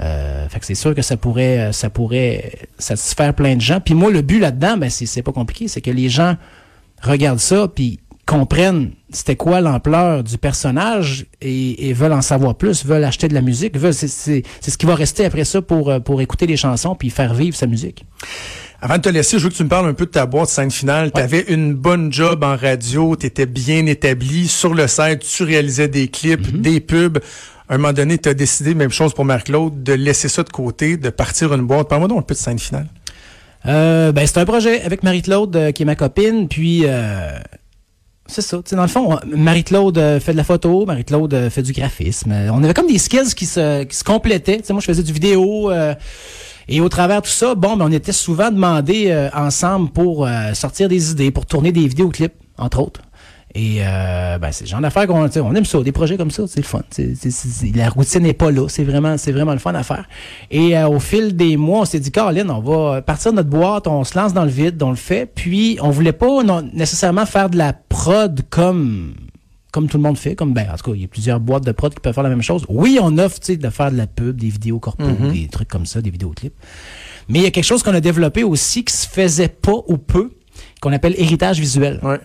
Euh, 0.00 0.46
fait 0.48 0.60
que 0.60 0.66
c'est 0.66 0.74
sûr 0.74 0.94
que 0.94 1.02
ça 1.02 1.16
pourrait, 1.16 1.72
ça 1.72 1.88
pourrait 1.90 2.52
satisfaire 2.78 3.32
plein 3.34 3.56
de 3.56 3.60
gens. 3.62 3.80
Puis 3.80 3.94
moi, 3.94 4.10
le 4.10 4.20
but 4.22 4.38
là-dedans, 4.38 4.76
ben 4.76 4.90
c'est 4.90 5.22
pas 5.22 5.32
compliqué, 5.32 5.68
c'est 5.68 5.80
que 5.80 5.90
les 5.90 6.08
gens 6.10 6.36
regardent 7.02 7.40
ça, 7.40 7.68
puis 7.68 8.00
comprennent 8.26 8.90
c'était 9.10 9.36
quoi 9.36 9.60
l'ampleur 9.60 10.24
du 10.24 10.36
personnage 10.36 11.26
et, 11.40 11.88
et 11.88 11.92
veulent 11.92 12.12
en 12.12 12.22
savoir 12.22 12.56
plus, 12.56 12.84
veulent 12.84 13.04
acheter 13.04 13.28
de 13.28 13.34
la 13.34 13.40
musique, 13.40 13.78
veulent 13.78 13.94
c'est 13.94 14.08
c'est 14.08 14.42
c'est 14.60 14.70
ce 14.70 14.78
qui 14.78 14.86
va 14.86 14.94
rester 14.94 15.24
après 15.24 15.44
ça 15.44 15.62
pour 15.62 15.90
euh, 15.90 16.00
pour 16.00 16.20
écouter 16.20 16.46
les 16.46 16.56
chansons 16.56 16.96
puis 16.96 17.10
faire 17.10 17.34
vivre 17.34 17.56
sa 17.56 17.66
musique. 17.66 18.04
Avant 18.80 18.96
de 18.98 19.02
te 19.02 19.08
laisser, 19.08 19.38
je 19.38 19.44
veux 19.44 19.50
que 19.50 19.54
tu 19.54 19.64
me 19.64 19.68
parles 19.68 19.88
un 19.88 19.94
peu 19.94 20.04
de 20.04 20.10
ta 20.10 20.26
boîte 20.26 20.50
scène 20.50 20.70
finale. 20.70 21.10
Tu 21.12 21.20
avais 21.20 21.46
une 21.48 21.72
bonne 21.72 22.12
job 22.12 22.44
en 22.44 22.56
radio, 22.56 23.16
tu 23.16 23.26
étais 23.26 23.46
bien 23.46 23.86
établi. 23.86 24.48
Sur 24.48 24.74
le 24.74 24.86
site, 24.86 25.20
tu 25.20 25.44
réalisais 25.44 25.88
des 25.88 26.08
clips, 26.08 26.60
des 26.60 26.80
pubs. 26.80 27.18
À 27.68 27.74
un 27.74 27.78
moment 27.78 27.94
donné, 27.94 28.18
tu 28.18 28.28
as 28.28 28.34
décidé, 28.34 28.74
même 28.74 28.92
chose 28.92 29.14
pour 29.14 29.24
Marc-Claude, 29.24 29.82
de 29.82 29.92
laisser 29.94 30.28
ça 30.28 30.42
de 30.42 30.50
côté, 30.50 30.98
de 30.98 31.08
partir 31.08 31.54
une 31.54 31.62
boîte. 31.66 31.88
Parle-moi 31.88 32.08
donc 32.08 32.18
un 32.18 32.22
peu 32.22 32.34
de 32.34 32.38
scène 32.38 32.58
finale. 32.58 32.86
Euh, 33.68 34.12
ben 34.12 34.26
c'est 34.26 34.38
un 34.38 34.44
projet 34.44 34.82
avec 34.82 35.02
Marie-Claude 35.02 35.56
euh, 35.56 35.72
qui 35.72 35.82
est 35.82 35.86
ma 35.86 35.96
copine, 35.96 36.48
puis 36.48 36.82
euh, 36.84 37.30
c'est 38.26 38.42
ça. 38.42 38.58
Tu 38.58 38.70
sais, 38.70 38.76
dans 38.76 38.82
le 38.82 38.88
fond, 38.88 39.14
on- 39.14 39.36
Marie-Claude 39.36 39.98
euh, 39.98 40.20
fait 40.20 40.32
de 40.32 40.36
la 40.36 40.44
photo, 40.44 40.86
Marie-Claude 40.86 41.34
euh, 41.34 41.50
fait 41.50 41.62
du 41.62 41.72
graphisme. 41.72 42.32
On 42.52 42.62
avait 42.62 42.74
comme 42.74 42.86
des 42.86 42.98
skills 42.98 43.34
qui 43.34 43.46
se, 43.46 43.82
qui 43.84 43.96
se 43.96 44.04
complétaient. 44.04 44.60
Moi, 44.70 44.80
je 44.80 44.86
faisais 44.86 45.02
du 45.02 45.12
vidéo. 45.12 45.70
euh, 45.70 45.94
et 46.68 46.80
au 46.80 46.88
travers 46.88 47.20
de 47.22 47.26
tout 47.26 47.32
ça, 47.32 47.54
bon, 47.54 47.76
ben, 47.76 47.86
on 47.88 47.92
était 47.92 48.10
souvent 48.12 48.50
demandés 48.50 49.28
ensemble 49.32 49.90
pour 49.90 50.28
sortir 50.54 50.88
des 50.88 51.12
idées, 51.12 51.30
pour 51.30 51.46
tourner 51.46 51.70
des 51.70 51.86
vidéoclips, 51.86 52.34
entre 52.58 52.80
autres. 52.80 53.00
Et 53.56 53.78
euh, 53.80 54.36
ben, 54.36 54.52
c'est 54.52 54.64
le 54.64 54.68
genre 54.68 54.82
d'affaires 54.82 55.06
qu'on 55.06 55.26
on 55.26 55.54
aime 55.54 55.64
ça, 55.64 55.82
des 55.82 55.92
projets 55.92 56.18
comme 56.18 56.30
ça, 56.30 56.44
c'est 56.46 56.60
le 56.60 56.66
fun. 56.66 56.82
La 57.74 57.88
routine 57.88 58.22
n'est 58.22 58.34
pas 58.34 58.50
là, 58.50 58.68
c'est 58.68 58.84
vraiment, 58.84 59.16
c'est 59.16 59.32
vraiment 59.32 59.54
le 59.54 59.58
fun 59.58 59.74
à 59.74 59.82
faire. 59.82 60.04
Et 60.50 60.76
euh, 60.76 60.86
au 60.88 61.00
fil 61.00 61.34
des 61.34 61.56
mois, 61.56 61.80
on 61.80 61.84
s'est 61.86 61.98
dit, 61.98 62.12
Caroline, 62.12 62.50
on 62.50 62.60
va 62.60 63.00
partir 63.00 63.30
de 63.30 63.36
notre 63.36 63.48
boîte, 63.48 63.86
on 63.86 64.04
se 64.04 64.18
lance 64.18 64.34
dans 64.34 64.44
le 64.44 64.50
vide, 64.50 64.82
on 64.82 64.90
le 64.90 64.96
fait. 64.96 65.24
Puis 65.24 65.78
on 65.80 65.88
voulait 65.88 66.12
pas 66.12 66.42
non, 66.44 66.68
nécessairement 66.74 67.24
faire 67.24 67.48
de 67.48 67.56
la 67.56 67.72
prod 67.72 68.42
comme 68.50 69.14
comme 69.72 69.88
tout 69.88 69.98
le 69.98 70.02
monde 70.02 70.16
fait, 70.16 70.34
comme 70.34 70.54
ben 70.54 70.66
en 70.72 70.76
tout 70.76 70.90
cas, 70.90 70.94
il 70.94 71.02
y 71.02 71.04
a 71.04 71.08
plusieurs 71.08 71.40
boîtes 71.40 71.64
de 71.64 71.72
prod 71.72 71.94
qui 71.94 72.00
peuvent 72.00 72.14
faire 72.14 72.22
la 72.22 72.30
même 72.30 72.42
chose. 72.42 72.64
Oui, 72.68 72.98
on 73.00 73.16
offre, 73.16 73.38
de 73.46 73.70
faire 73.70 73.90
de 73.90 73.96
la 73.96 74.06
pub, 74.06 74.38
des 74.38 74.48
vidéos 74.48 74.78
corpo, 74.78 75.04
des 75.32 75.48
trucs 75.48 75.68
comme 75.68 75.86
ça, 75.86 76.02
des 76.02 76.10
vidéoclips. 76.10 76.54
Mais 77.28 77.38
il 77.38 77.42
y 77.42 77.46
a 77.46 77.50
quelque 77.50 77.64
chose 77.64 77.82
qu'on 77.82 77.94
a 77.94 78.00
développé 78.00 78.44
aussi 78.44 78.84
qui 78.84 78.94
se 78.94 79.08
faisait 79.08 79.48
pas 79.48 79.76
ou 79.86 79.96
peu, 79.96 80.30
qu'on 80.80 80.92
appelle 80.92 81.14
héritage 81.18 81.58
visuel. 81.58 82.00
Ouais. 82.02 82.20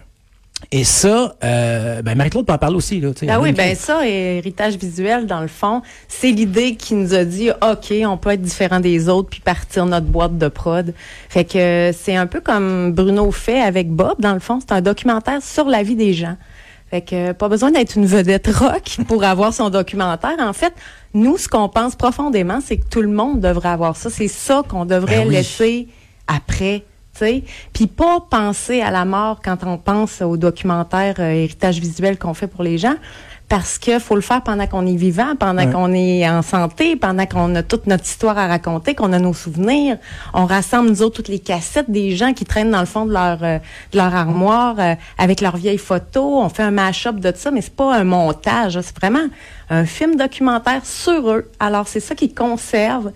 Et 0.72 0.84
ça, 0.84 1.36
euh, 1.44 2.02
ben 2.02 2.16
Marie-Claude 2.16 2.46
peut 2.46 2.54
en 2.54 2.58
parler 2.58 2.76
aussi. 2.78 3.02
Là. 3.02 3.10
Ah 3.28 3.42
oui, 3.42 3.52
ben 3.52 3.76
ça, 3.76 4.08
héritage 4.08 4.78
visuel, 4.78 5.26
dans 5.26 5.42
le 5.42 5.48
fond, 5.48 5.82
c'est 6.08 6.32
l'idée 6.32 6.76
qui 6.76 6.94
nous 6.94 7.14
a 7.14 7.26
dit, 7.26 7.50
OK, 7.50 7.94
on 8.06 8.18
peut 8.18 8.32
être 8.32 8.42
différent 8.42 8.80
des 8.80 9.10
autres 9.10 9.30
puis 9.30 9.42
partir 9.42 9.86
notre 9.86 10.06
boîte 10.06 10.38
de 10.38 10.48
prod. 10.48 10.94
Fait 11.30 11.44
que 11.46 11.92
c'est 11.98 12.16
un 12.16 12.28
peu 12.28 12.40
comme 12.40 12.94
Bruno 12.94 13.32
fait 13.32 13.62
avec 13.62 13.90
Bob, 13.90 14.16
dans 14.20 14.34
le 14.34 14.40
fond. 14.40 14.60
C'est 14.62 14.72
un 14.72 14.82
documentaire 14.82 15.42
sur 15.42 15.66
la 15.66 15.84
vie 15.84 15.96
des 15.96 16.14
gens. 16.14 16.38
Fait 16.90 17.02
que 17.02 17.32
pas 17.32 17.48
besoin 17.48 17.72
d'être 17.72 17.96
une 17.96 18.06
vedette 18.06 18.48
rock 18.54 18.98
pour 19.08 19.24
avoir 19.24 19.54
son 19.54 19.70
documentaire. 19.70 20.36
En 20.40 20.54
fait, 20.54 20.74
nous, 21.14 21.38
ce 21.38 21.48
qu'on 21.48 21.70
pense 21.70 21.96
profondément, 21.96 22.60
c'est 22.64 22.78
que 22.78 22.86
tout 22.90 23.02
le 23.02 23.08
monde 23.08 23.40
devrait 23.40 23.70
avoir 23.70 23.96
ça. 23.96 24.10
C'est 24.10 24.28
ça 24.28 24.62
qu'on 24.68 24.86
devrait 24.86 25.20
Ben 25.20 25.28
oui. 25.28 25.36
laisser 25.36 25.88
après. 26.28 26.84
Puis 27.74 27.88
pas 27.88 28.20
penser 28.30 28.82
à 28.82 28.90
la 28.92 29.06
mort 29.06 29.42
quand 29.44 29.58
on 29.66 29.78
pense 29.78 30.22
au 30.22 30.38
documentaire 30.38 31.16
euh, 31.20 31.32
héritage 31.32 31.80
visuel 31.80 32.18
qu'on 32.18 32.34
fait 32.34 32.48
pour 32.48 32.64
les 32.64 32.78
gens, 32.80 32.96
parce 33.48 33.78
que 33.78 34.00
faut 34.00 34.16
le 34.16 34.22
faire 34.22 34.42
pendant 34.42 34.66
qu'on 34.66 34.88
est 34.88 34.96
vivant, 34.96 35.36
pendant 35.38 35.66
Ouais. 35.66 35.72
qu'on 35.72 35.94
est 35.94 36.28
en 36.28 36.42
santé, 36.42 36.96
pendant 36.96 37.26
qu'on 37.26 37.54
a 37.56 37.64
toute 37.64 37.86
notre 37.86 38.06
histoire 38.06 38.38
à 38.38 38.48
raconter, 38.48 38.96
qu'on 38.96 39.12
a 39.12 39.20
nos 39.20 39.34
souvenirs. 39.34 39.98
On 40.34 40.46
rassemble 40.46 40.90
nous 40.90 41.02
autres 41.04 41.18
toutes 41.18 41.28
les 41.28 41.40
cassettes 41.40 41.92
des 41.92 42.16
gens 42.16 42.32
qui 42.34 42.46
traînent 42.46 42.72
dans 42.72 42.80
le 42.80 42.86
fond 42.86 43.06
de 43.06 43.12
leur 43.12 43.44
euh, 43.44 43.60
de 43.92 43.98
leur 43.98 44.16
armoire 44.16 44.76
euh, 44.80 44.96
avec 45.18 45.42
leurs 45.42 45.58
vieilles 45.58 45.78
photos. 45.78 46.44
On 46.46 46.50
fait 46.50 46.64
un 46.64 46.72
mash-up 46.72 47.18
de 47.18 47.32
ça, 47.36 47.52
mais 47.52 47.62
c'est 47.62 47.76
pas 47.76 47.94
un 47.94 48.06
montage, 48.06 48.80
c'est 48.82 48.98
vraiment 48.98 49.28
un 49.70 49.86
film 49.86 50.16
documentaire 50.16 50.86
sur 50.86 51.30
eux. 51.32 51.52
Alors 51.60 51.88
c'est 51.90 52.00
ça 52.00 52.16
qu'ils 52.16 52.34
conservent, 52.34 53.12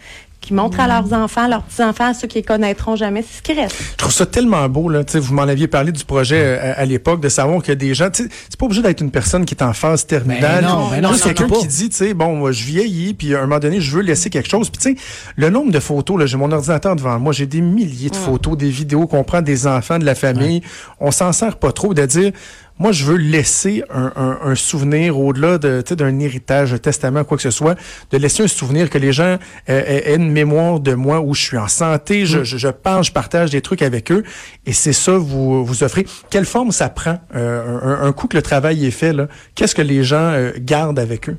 qui 0.45 0.53
montrent 0.53 0.79
à 0.79 0.87
leurs 0.87 1.11
enfants, 1.13 1.47
leurs 1.47 1.63
petits-enfants, 1.63 2.09
à 2.09 2.13
ceux 2.13 2.27
qui 2.27 2.37
les 2.37 2.43
connaîtront 2.43 2.95
jamais, 2.95 3.23
c'est 3.27 3.37
ce 3.37 3.41
qui 3.41 3.53
reste. 3.53 3.75
Je 3.91 3.97
trouve 3.97 4.13
ça 4.13 4.25
tellement 4.25 4.67
beau, 4.69 4.89
là. 4.89 5.03
Tu 5.03 5.13
sais, 5.13 5.19
vous 5.19 5.33
m'en 5.33 5.43
aviez 5.43 5.67
parlé 5.67 5.91
du 5.91 6.03
projet 6.03 6.39
euh, 6.39 6.73
à, 6.73 6.81
à 6.81 6.85
l'époque, 6.85 7.19
de 7.19 7.29
savoir 7.29 7.61
a 7.67 7.75
des 7.75 7.93
gens. 7.93 8.09
tu 8.11 8.23
sais, 8.23 8.29
C'est 8.49 8.59
pas 8.59 8.65
obligé 8.65 8.81
d'être 8.81 9.01
une 9.01 9.11
personne 9.11 9.45
qui 9.45 9.55
est 9.55 9.63
en 9.63 9.73
phase 9.73 10.05
terminale. 10.05 10.63
Ben 10.63 10.69
non, 10.69 10.89
ben 10.89 11.01
non, 11.01 11.11
quelqu'un 11.13 11.47
qui 11.47 11.67
dit, 11.67 11.89
tu 11.89 11.95
sais, 11.95 12.13
bon, 12.13 12.35
moi, 12.35 12.51
je 12.51 12.63
vieillis, 12.63 13.13
puis 13.13 13.33
à 13.33 13.39
un 13.39 13.41
moment 13.41 13.59
donné, 13.59 13.81
je 13.81 13.95
veux 13.95 14.03
laisser 14.03 14.29
quelque 14.29 14.49
chose. 14.49 14.69
Puis 14.69 14.81
tu 14.81 14.95
sais, 14.95 15.03
le 15.35 15.49
nombre 15.49 15.71
de 15.71 15.79
photos, 15.79 16.19
là, 16.19 16.25
j'ai 16.25 16.37
mon 16.37 16.51
ordinateur 16.51 16.95
devant 16.95 17.19
moi, 17.19 17.34
j'ai 17.34 17.47
des 17.47 17.62
milliers 17.62 18.10
de 18.10 18.15
photos, 18.15 18.58
des 18.58 18.69
vidéos 18.69 19.08
qu'on 19.08 19.23
prend 19.23 19.41
des 19.41 19.67
enfants, 19.67 19.97
de 19.97 20.05
la 20.05 20.15
famille. 20.15 20.62
On 20.99 21.12
s'en 21.12 21.34
sert 21.34 21.58
pas 21.58 21.71
trop 21.71 21.93
de 21.93 22.05
dire. 22.05 22.31
Moi, 22.77 22.91
je 22.91 23.05
veux 23.05 23.15
laisser 23.15 23.83
un, 23.89 24.11
un- 24.17 24.38
un 24.43 24.55
souvenir 24.55 25.17
au-delà 25.17 25.57
de, 25.57 25.81
d'un 25.95 26.19
héritage, 26.19 26.73
un 26.73 26.77
testament, 26.77 27.23
quoi 27.23 27.38
que 27.38 27.43
ce 27.43 27.49
soit, 27.51 27.75
de 28.11 28.17
laisser 28.17 28.43
un 28.43 28.47
souvenir 28.47 28.89
que 28.89 28.97
les 28.97 29.13
gens 29.13 29.38
euh, 29.69 29.81
aient 29.88 30.11
aient 30.11 30.15
une 30.17 30.29
mémoire 30.31 30.81
de 30.81 30.93
moi 30.93 31.21
où 31.21 31.33
je 31.33 31.41
suis 31.41 31.57
en 31.57 31.69
santé, 31.69 32.25
je, 32.25 32.43
je, 32.43 32.57
je 32.57 32.67
parle, 32.67 33.03
je 33.05 33.13
partage 33.13 33.49
des 33.51 33.61
trucs 33.61 33.81
avec 33.81 34.11
eux, 34.11 34.23
et 34.65 34.73
c'est 34.73 34.91
ça 34.93 35.17
vous 35.17 35.63
vous 35.63 35.83
offrez. 35.83 36.05
Quelle 36.29 36.45
forme 36.45 36.71
ça 36.73 36.89
prend 36.89 37.19
euh, 37.33 37.79
un, 37.81 38.07
un 38.07 38.11
coup 38.11 38.27
que 38.27 38.35
le 38.35 38.43
travail 38.43 38.85
est 38.85 38.91
fait 38.91 39.13
là? 39.13 39.27
Qu'est-ce 39.55 39.73
que 39.75 39.81
les 39.81 40.03
gens 40.03 40.17
euh, 40.33 40.51
gardent 40.59 40.99
avec 40.99 41.29
eux? 41.29 41.38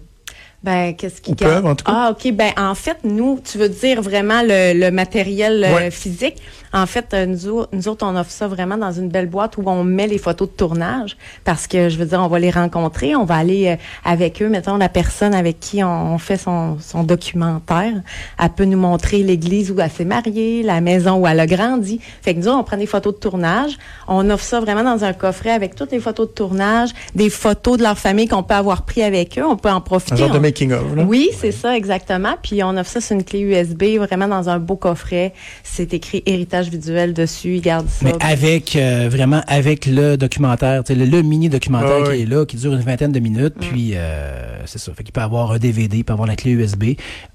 Ben, 0.63 0.95
qu'est-ce 0.97 1.21
qui 1.21 1.31
Ou 1.31 1.35
peuvent, 1.35 1.65
en 1.67 1.77
tout 1.77 1.85
cas. 1.85 1.93
Ah, 1.95 2.11
OK. 2.13 2.33
Ben, 2.33 2.51
en 2.57 2.75
fait, 2.75 2.97
nous, 3.05 3.41
tu 3.45 3.57
veux 3.59 3.69
dire 3.69 4.03
vraiment 4.03 4.41
le, 4.43 4.73
le 4.77 4.91
matériel 4.91 5.63
euh, 5.63 5.75
Ouais. 5.77 5.91
physique? 5.93 6.37
En 6.77 6.85
fait, 6.87 7.07
euh, 7.15 7.25
nous, 7.27 7.49
au- 7.49 7.67
nous 7.73 7.89
autres, 7.89 8.07
on 8.07 8.15
offre 8.17 8.31
ça 8.31 8.47
vraiment 8.49 8.77
dans 8.77 8.93
une 8.93 9.09
belle 9.09 9.29
boîte 9.29 9.57
où 9.57 9.63
on 9.67 9.83
met 9.83 10.07
les 10.07 10.19
photos 10.19 10.47
de 10.49 10.55
tournage 10.55 11.17
parce 11.43 11.67
que, 11.67 11.89
je 11.89 11.97
veux 11.97 12.05
dire, 12.05 12.21
on 12.21 12.29
va 12.29 12.39
les 12.39 12.51
rencontrer. 12.51 13.17
On 13.17 13.25
va 13.25 13.37
aller 13.37 13.69
euh, 13.69 13.77
avec 14.05 14.43
eux. 14.43 14.49
Mettons, 14.51 14.77
la 14.77 14.91
personne 14.91 15.35
avec 15.35 15.59
qui 15.59 15.83
on, 15.83 16.15
on 16.15 16.19
fait 16.19 16.37
son, 16.37 16.77
son 16.81 17.03
documentaire, 17.03 17.95
elle 18.39 18.51
peut 18.51 18.67
nous 18.67 18.77
montrer 18.79 19.23
l'église 19.23 19.71
où 19.71 19.81
elle 19.81 19.91
s'est 19.91 20.05
mariée, 20.05 20.63
la 20.63 20.81
maison 20.83 21.17
où 21.17 21.27
elle 21.27 21.41
a 21.41 21.47
grandi. 21.47 21.99
Fait 22.23 22.35
que 22.35 22.41
nous, 22.41 22.49
autres, 22.49 22.59
on 22.59 22.65
prend 22.65 22.77
des 22.77 22.87
photos 22.87 23.15
de 23.15 23.19
tournage. 23.21 23.79
On 24.07 24.29
offre 24.29 24.45
ça 24.45 24.61
vraiment 24.61 24.85
dans 24.85 25.03
un 25.03 25.15
coffret 25.15 25.51
avec 25.53 25.75
toutes 25.77 25.93
les 25.93 26.01
photos 26.01 26.29
de 26.29 26.33
tournage, 26.35 26.91
des 27.15 27.31
photos 27.31 27.79
de 27.79 27.83
leur 27.85 27.97
famille 27.99 28.29
qu'on 28.29 28.43
peut 28.43 28.55
avoir 28.55 28.83
pris 28.83 29.03
avec 29.03 29.39
eux. 29.39 29.45
On 29.47 29.57
peut 29.57 29.71
en 29.71 29.81
profiter. 29.81 30.13
Un 30.13 30.17
genre 30.17 30.31
de 30.31 30.39
making 30.39 30.73
of 30.73 30.95
là. 30.95 31.05
oui, 31.05 31.31
c'est 31.39 31.53
ça, 31.53 31.75
exactement. 31.75 32.35
Puis 32.43 32.63
on 32.63 32.77
offre 32.77 32.91
ça 32.91 33.01
sur 33.01 33.17
une 33.17 33.25
clé 33.25 33.41
USB, 33.41 33.97
vraiment 33.99 34.29
dans 34.29 34.51
un 34.51 34.59
beau 34.59 34.77
coffret. 34.77 35.33
C'est 35.65 35.95
écrit 35.95 36.23
héritage 36.27 36.66
visuel 36.71 37.13
dessus. 37.15 37.57
Ils 37.57 37.61
gardent 37.61 37.89
ça. 37.89 38.05
Mais 38.05 38.13
avec 38.21 38.77
euh, 38.77 39.09
vraiment 39.11 39.43
avec 39.47 39.87
le 39.87 40.17
documentaire, 40.17 40.83
le, 40.89 41.05
le 41.05 41.23
mini 41.23 41.49
documentaire 41.49 41.99
Ah 42.01 42.05
qui 42.05 42.11
oui. 42.11 42.23
est 42.23 42.27
là, 42.27 42.45
qui 42.47 42.57
dure 42.57 42.73
une 42.73 42.81
vingtaine 42.81 43.13
de 43.13 43.21
minutes, 43.21 43.55
puis 43.61 43.93
euh, 43.95 44.59
c'est 44.67 44.79
ça. 44.79 44.93
Fait 44.95 45.03
qu'il 45.05 45.13
peut 45.13 45.21
avoir 45.21 45.53
un 45.53 45.59
DVD, 45.59 45.99
il 45.99 46.05
peut 46.05 46.13
avoir 46.13 46.29
la 46.29 46.37
clé 46.37 46.53
USB, 46.53 46.85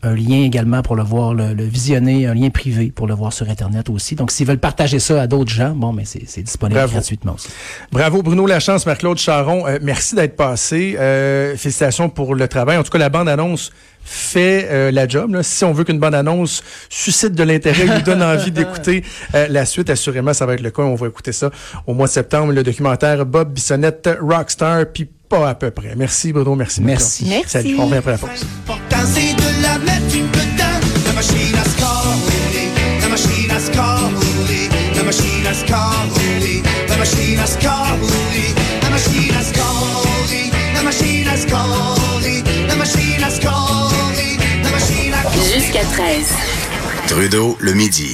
un 0.04 0.16
lien 0.16 0.44
également 0.44 0.82
pour 0.82 0.96
le 0.96 1.04
voir, 1.04 1.34
le, 1.34 1.54
le 1.54 1.64
visionner, 1.64 2.28
un 2.28 2.34
lien 2.34 2.50
privé 2.50 2.92
pour 2.94 3.08
le 3.08 3.14
voir 3.14 3.34
sur 3.34 3.50
internet 3.50 3.90
aussi. 3.90 4.16
Donc 4.16 4.32
s'ils 4.32 4.48
veulent 4.48 4.58
partager 4.58 5.00
ça 5.00 5.22
à 5.22 5.28
d'autres 5.28 5.52
gens, 5.52 5.72
bon, 5.76 5.94
mais 5.94 6.04
c'est 6.06 6.42
disponible 6.42 6.80
Bravo. 6.80 6.94
gratuitement 6.94 7.34
aussi. 7.36 7.50
Bravo 7.92 8.22
Bruno 8.24 8.46
Lachance, 8.46 8.86
Marc-Claude 8.86 9.18
Charon. 9.18 9.68
Euh, 9.68 9.80
merci 9.82 10.16
d'être 10.16 10.36
passé. 10.36 10.96
Euh, 11.00 11.56
félicitations 11.58 12.10
pour 12.10 12.36
le 12.36 12.48
travail. 12.48 12.78
En 12.78 12.84
tout 12.84 12.92
cas, 12.92 12.98
la 12.98 13.10
bande-annonce 13.10 13.72
fait 14.04 14.68
euh, 14.70 14.92
la 14.92 15.08
job. 15.08 15.34
là. 15.34 15.44
Si 15.44 15.64
on 15.64 15.74
veut 15.74 15.84
qu'une 15.84 16.00
bande-annonce 16.00 16.64
suscite 16.90 17.34
de 17.34 17.44
l'intérêt, 17.44 17.86
nous 17.86 18.02
donne 18.02 18.24
envie 18.24 18.52
d'écouter 18.52 19.04
euh, 19.36 19.48
la 19.50 19.66
suite, 19.66 19.90
assurément, 19.90 20.34
ça 20.34 20.46
va 20.46 20.54
être 20.54 20.62
le 20.62 20.72
cas. 20.72 20.84
On 20.84 20.96
va 20.96 21.08
écouter 21.08 21.32
ça 21.32 21.50
au 21.88 21.94
mois 21.94 22.08
de 22.08 22.12
septembre. 22.12 22.54
Le 22.54 22.64
documentaire 22.64 23.26
Bob 23.26 23.54
Bissonnette, 23.54 24.10
Rockstar, 24.22 24.86
puis 24.94 25.10
pas 25.30 25.50
à 25.50 25.56
peu 25.56 25.72
près. 25.72 25.94
Merci 25.96 26.34
Bruno, 26.34 26.56
merci. 26.56 26.82
Merci. 26.82 27.26
Merci. 27.30 27.50
Salut, 27.50 27.76
on 27.80 27.86
revient 27.86 27.98
après 27.98 28.12
la 28.12 28.18
pause. 28.18 28.30
Machine 37.02 37.40
à 37.40 37.46
score 41.38 41.91
Jusqu'à 45.72 45.86
13. 45.86 46.34
Trudeau, 47.08 47.56
le 47.62 47.74
midi. 47.74 48.10